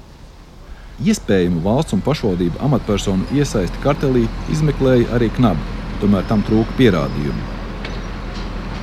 Iespējamu 1.03 1.65
valsts 1.67 1.99
un 1.99 2.07
pašvaldību 2.07 2.63
amatpersonu 2.71 3.27
iesaisti 3.35 3.83
kartelī 3.83 4.29
izmeklēja 4.55 5.11
arī 5.19 5.35
Knaba 5.35 5.83
tomēr 6.01 6.25
tam 6.31 6.47
trūka 6.47 6.79
pierādījumu. 6.79 7.56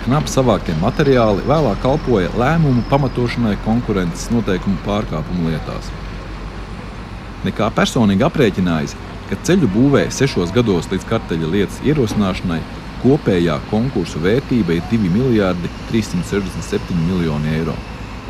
Knapi 0.04 0.32
savāktie 0.32 0.74
materiāli 0.82 1.46
vēlāk 1.48 1.80
kalpoja 1.84 2.32
lēmumu 2.36 2.84
pamatošanai 2.90 3.54
konkurences 3.64 4.30
noteikumu 4.34 4.80
pārkāpumu 4.84 5.52
lietās. 5.52 5.88
Nekā 7.48 7.70
personīgi 7.76 8.26
aprēķinājis, 8.28 8.96
ka 9.30 9.38
ceļu 9.48 9.70
būvē 9.72 10.08
sešos 10.12 10.52
gados 10.56 10.90
līdz 10.92 11.08
karteļa 11.08 11.52
lietas 11.54 11.80
ierosināšanai 11.88 12.60
kopējā 13.04 13.60
konkursu 13.70 14.20
vērtība 14.24 14.78
ir 14.78 14.84
2 14.92 15.14
miljardi 15.14 15.72
367 15.92 17.00
miljoni 17.08 17.56
eiro. 17.60 17.78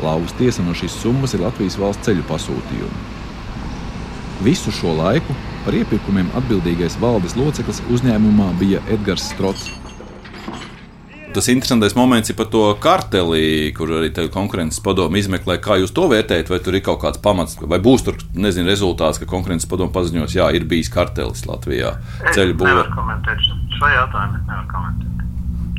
Lauvas 0.02 0.34
tiesa 0.38 0.62
no 0.62 0.74
šīs 0.78 1.00
summas 1.02 1.34
ir 1.34 1.42
Latvijas 1.42 1.78
valsts 1.80 2.06
ceļu 2.06 2.26
pasūtījumi. 2.30 3.02
Visu 4.46 4.74
šo 4.74 4.94
laiku 4.98 5.34
Par 5.64 5.72
iepirkumiem 5.72 6.26
atbildīgais 6.36 6.98
valdes 7.00 7.38
loceklis 7.40 7.80
uzņēmumā 7.94 8.50
bija 8.60 8.82
Edgars 8.92 9.30
Strots. 9.30 9.70
Tas 11.34 11.48
interesantais 11.50 11.96
moments 11.98 12.30
ir 12.30 12.36
par 12.38 12.46
to 12.46 12.60
karteli, 12.78 13.72
kur 13.74 13.90
arī 13.96 14.12
konkurences 14.30 14.78
padome 14.84 15.18
izmeklē, 15.18 15.56
kā 15.58 15.80
jūs 15.80 15.90
to 15.96 16.06
vērtējat, 16.12 16.52
vai 16.52 16.60
tur 16.62 16.78
ir 16.78 16.84
kaut 16.86 17.00
kāds 17.02 17.18
pamats, 17.24 17.58
vai 17.58 17.80
būs 17.82 18.04
tur, 18.06 18.20
nezinu, 18.38 18.68
rezultāts, 18.70 19.18
ka 19.18 19.26
konkurences 19.26 19.66
padome 19.66 19.90
paziņos, 19.96 20.36
jā, 20.38 20.46
ir 20.54 20.68
bijis 20.70 20.92
kartelis 20.94 21.42
Latvijā. 21.50 21.96
Ceļu 22.36 22.54
būvē. 22.60 22.86
Šo 23.74 23.90
jautājumu, 23.90 24.38
nevar 24.46 24.68
komentēt. 24.70 25.26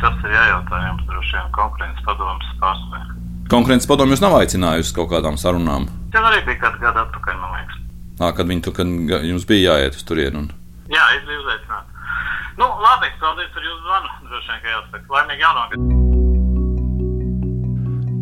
Tas 0.02 0.28
ir 0.28 0.36
jājautā 0.36 0.82
jums 0.90 1.08
droši 1.08 1.38
vien 1.38 1.50
konkurences 1.56 2.04
padomas 2.04 2.52
pārstāvjiem. 2.60 3.16
Konkurences 3.56 3.88
padome 3.88 4.12
jūs 4.12 4.26
nav 4.26 4.36
aicinājusi 4.42 4.96
kaut 4.98 5.14
kādām 5.16 5.40
sarunām? 5.40 5.88
Tas 6.12 6.28
arī 6.34 6.44
bija 6.50 6.66
kādu 6.66 6.84
gadu 6.84 7.06
atpakaļ, 7.06 7.40
man 7.40 7.56
liekas. 7.56 7.82
À, 8.20 8.36
kad 8.36 8.52
viņi 8.52 8.68
tur, 8.68 8.76
kad 8.76 8.92
jums 9.32 9.48
bija 9.48 9.72
jāiet 9.78 9.96
uz 9.96 10.04
turieni. 10.04 10.44
Un... 10.44 10.52
Jā, 10.92 11.08
es 11.16 11.24
biju 11.24 11.40
uzaicināts. 11.46 11.95
Nu, 12.56 12.68
labi, 12.80 13.10
paldies 13.20 13.50
par 13.52 13.66
jūsu 13.68 13.82
zvanu. 13.84 14.12
Droši 14.30 14.52
vien, 14.52 14.60
ka 14.64 14.70
jāsaka, 14.72 15.08
laimīgi 15.12 15.44
jaunogad. 15.44 15.82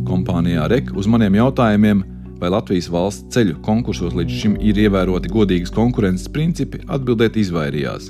Kompānijā 0.10 0.66
REK 0.72 0.90
uz 0.98 1.10
maniem 1.10 1.38
jautājumiem, 1.38 2.02
vai 2.42 2.50
Latvijas 2.50 2.90
valsts 2.90 3.30
ceļu 3.36 3.60
konkursos 3.66 4.18
līdz 4.18 4.40
šim 4.42 4.58
ir 4.58 4.82
ievēroti 4.88 5.30
godīgas 5.34 5.74
konkurences 5.76 6.34
principi, 6.34 6.82
atbildēt 6.90 7.38
izvairījās. 7.44 8.10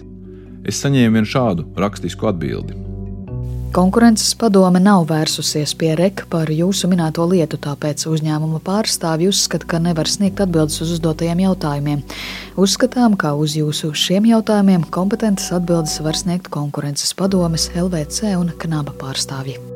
Es 0.63 0.79
saņēmu 0.79 1.19
vienu 1.19 1.27
šādu 1.27 1.67
rakstisku 1.75 2.31
atbildi. 2.31 2.92
Konkurences 3.73 4.35
padome 4.37 4.77
nav 4.77 5.07
vērsusies 5.09 5.71
pie 5.81 5.95
REK 5.97 6.27
par 6.29 6.51
jūsu 6.53 6.85
minēto 6.91 7.25
lietu, 7.31 7.57
tāpēc 7.57 8.03
uzņēmuma 8.05 8.61
pārstāvji 8.61 9.31
uzskata, 9.31 9.65
ka 9.65 9.81
nevar 9.81 10.05
sniegt 10.13 10.43
atbildes 10.45 10.77
uz 10.85 10.93
uzdotajiem 10.99 11.41
jautājumiem. 11.47 12.05
Uzskatām, 12.53 13.17
ka 13.17 13.33
uz 13.33 13.57
jūsu 13.57 13.89
šiem 13.97 14.29
jautājumiem 14.29 14.85
kompetentas 14.93 15.49
atbildes 15.57 15.97
var 16.05 16.21
sniegt 16.21 16.53
konkurences 16.53 17.17
padomes, 17.17 17.71
LVC 17.73 18.37
un 18.37 18.53
Knaba 18.61 18.93
pārstāvji. 18.93 19.72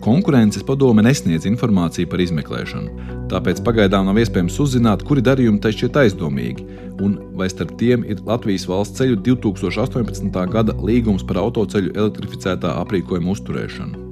Konkurences 0.00 0.64
padome 0.64 1.02
nesniedz 1.04 1.44
informāciju 1.44 2.08
par 2.08 2.22
izmeklēšanu, 2.24 3.08
tāpēc 3.28 3.58
pagaidām 3.66 4.06
nav 4.08 4.16
iespējams 4.22 4.54
uzzināt, 4.64 5.02
kuri 5.04 5.20
darījumi 5.24 5.60
tai 5.60 5.74
šķiet 5.76 5.98
aizdomīgi, 6.02 6.64
un 7.04 7.18
vai 7.36 7.50
starp 7.52 7.74
tiem 7.80 8.06
ir 8.08 8.22
Latvijas 8.24 8.64
valsts 8.70 8.96
ceļu 8.96 9.18
2018. 9.26 10.38
gada 10.54 10.76
līgums 10.80 11.26
par 11.26 11.42
autoceļu 11.42 11.92
elektrificētā 11.92 12.72
aprīkojuma 12.80 13.34
uzturēšanu. 13.34 14.06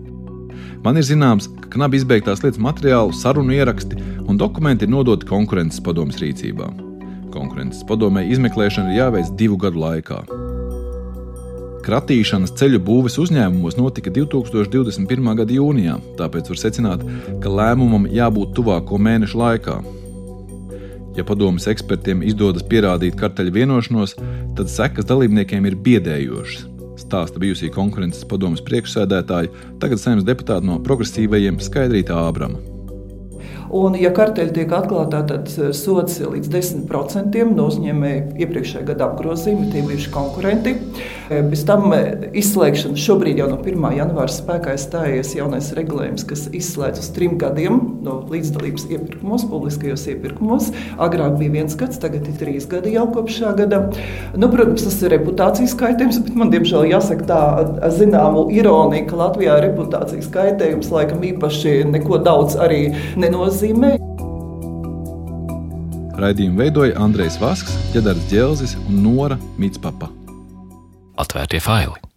Man 0.85 1.01
ir 1.01 1.09
zināms, 1.09 1.49
ka 1.65 1.73
knapi 1.79 2.03
izbeigtās 2.03 2.45
lietas 2.45 2.61
materiālu, 2.63 3.17
sarunu 3.17 3.57
ieraksti 3.57 3.97
un 4.29 4.37
dokumenti 4.37 4.85
ir 4.85 4.93
nodoti 4.93 5.27
konkurences 5.31 5.81
padomes 5.85 6.21
rīcībā. 6.21 6.69
Konkurences 7.33 7.81
padomē 7.89 8.29
izmeklēšana 8.29 8.93
ir 8.93 9.03
jāveic 9.07 9.33
divu 9.41 9.57
gadu 9.65 9.83
laikā. 9.87 10.21
Kratīšanas 11.87 12.53
ceļu 12.59 12.81
būves 12.85 13.19
uzņēmumos 13.23 13.79
notika 13.79 14.13
2021. 14.15 15.29
gada 15.41 15.55
jūnijā, 15.55 15.99
tāpēc 16.19 16.51
var 16.53 16.61
secināt, 16.61 17.05
ka 17.43 17.53
lēmumam 17.53 18.09
jābūt 18.13 18.55
tuvāko 18.59 18.99
mēnešu 19.01 19.41
laikā. 19.41 19.77
Ja 21.19 21.25
padomus 21.27 21.67
ekspertiem 21.71 22.23
izdodas 22.27 22.67
pierādīt 22.71 23.19
karteļa 23.19 23.55
vienošanos, 23.57 24.17
tad 24.59 24.71
sekas 24.71 25.09
dalībniekiem 25.11 25.67
ir 25.67 25.79
biedējošas. 25.89 26.67
Stāsta 26.99 27.43
bijusī 27.43 27.71
konkurences 27.75 28.27
padomus 28.29 28.63
priekšsēdētāja, 28.67 29.53
tagad 29.83 30.03
saimnes 30.03 30.27
deputāta 30.27 30.67
no 30.67 30.81
progresīvajiem 30.83 31.63
Skaidrīta 31.63 32.19
Ābrama. 32.27 32.78
Un, 33.69 33.97
ja 34.01 34.09
karteļi 34.17 34.55
tiek 34.57 34.71
atklātā, 34.73 35.21
tad 35.29 35.51
sots 35.77 36.17
ir 36.23 36.31
līdz 36.33 36.49
10% 36.55 37.37
no 37.53 37.67
uzņēmēja 37.69 38.23
iepriekšējā 38.41 38.85
gada 38.89 39.11
apgrozījuma, 39.11 39.69
tie 39.73 39.83
bijuši 39.85 40.13
konkurenti. 40.15 40.75
Bez 41.29 41.67
tam 41.69 41.93
eh, 41.93 42.31
izslēgšana 42.41 42.97
šobrīd 42.97 43.43
jau 43.43 43.51
no 43.51 43.59
1. 43.61 43.85
janvāra 43.99 44.33
spēkā 44.33 44.73
stājies 44.81 45.35
jaunais 45.37 45.69
regulējums, 45.77 46.25
kas 46.29 46.47
izslēdz 46.57 47.03
uz 47.03 47.11
trim 47.13 47.37
gadiem 47.41 47.77
no 48.05 48.23
līdzdalības 48.33 48.87
iepirkumos, 48.89 49.45
publiskajos 49.51 50.07
iepirkumos. 50.15 50.71
Agrāk 50.97 51.37
bija 51.37 51.59
viens 51.59 51.77
gads, 51.77 52.01
tagad 52.01 52.25
ir 52.25 52.39
trīs 52.41 52.65
gadi 52.71 52.95
jau 52.97 53.05
kopš 53.13 53.43
šā 53.43 53.53
gada. 53.61 53.83
Nu, 54.33 54.49
protams, 54.49 54.87
tas 54.89 54.97
ir 55.05 55.13
reputācijas 55.19 55.77
kaitējums, 55.77 56.23
bet 56.25 56.41
man 56.41 56.55
diemžēl 56.55 56.89
jāsaka 56.95 57.29
tā 57.29 57.43
zināmu 57.93 58.47
ironiju, 58.57 59.11
ka 59.11 59.21
Latvijā 59.21 59.61
reputācijas 59.67 60.33
kaitējums 60.33 60.89
laikam 60.95 61.21
īpaši 61.35 61.83
neko 61.93 62.23
daudz 62.25 62.57
arī 62.57 62.81
nenozīmē 63.21 63.58
nozīmē. 63.59 63.97
Raidījumu 66.19 66.63
veidoja 66.63 66.99
Andrejs 66.99 67.39
Vasks, 67.43 67.75
Čedars 67.93 68.27
Dželzis 68.31 68.77
un 68.87 69.03
Nora 69.03 69.39
Mitspapa. 69.59 70.11
Atvērtie 71.19 71.61
faili! 71.63 72.08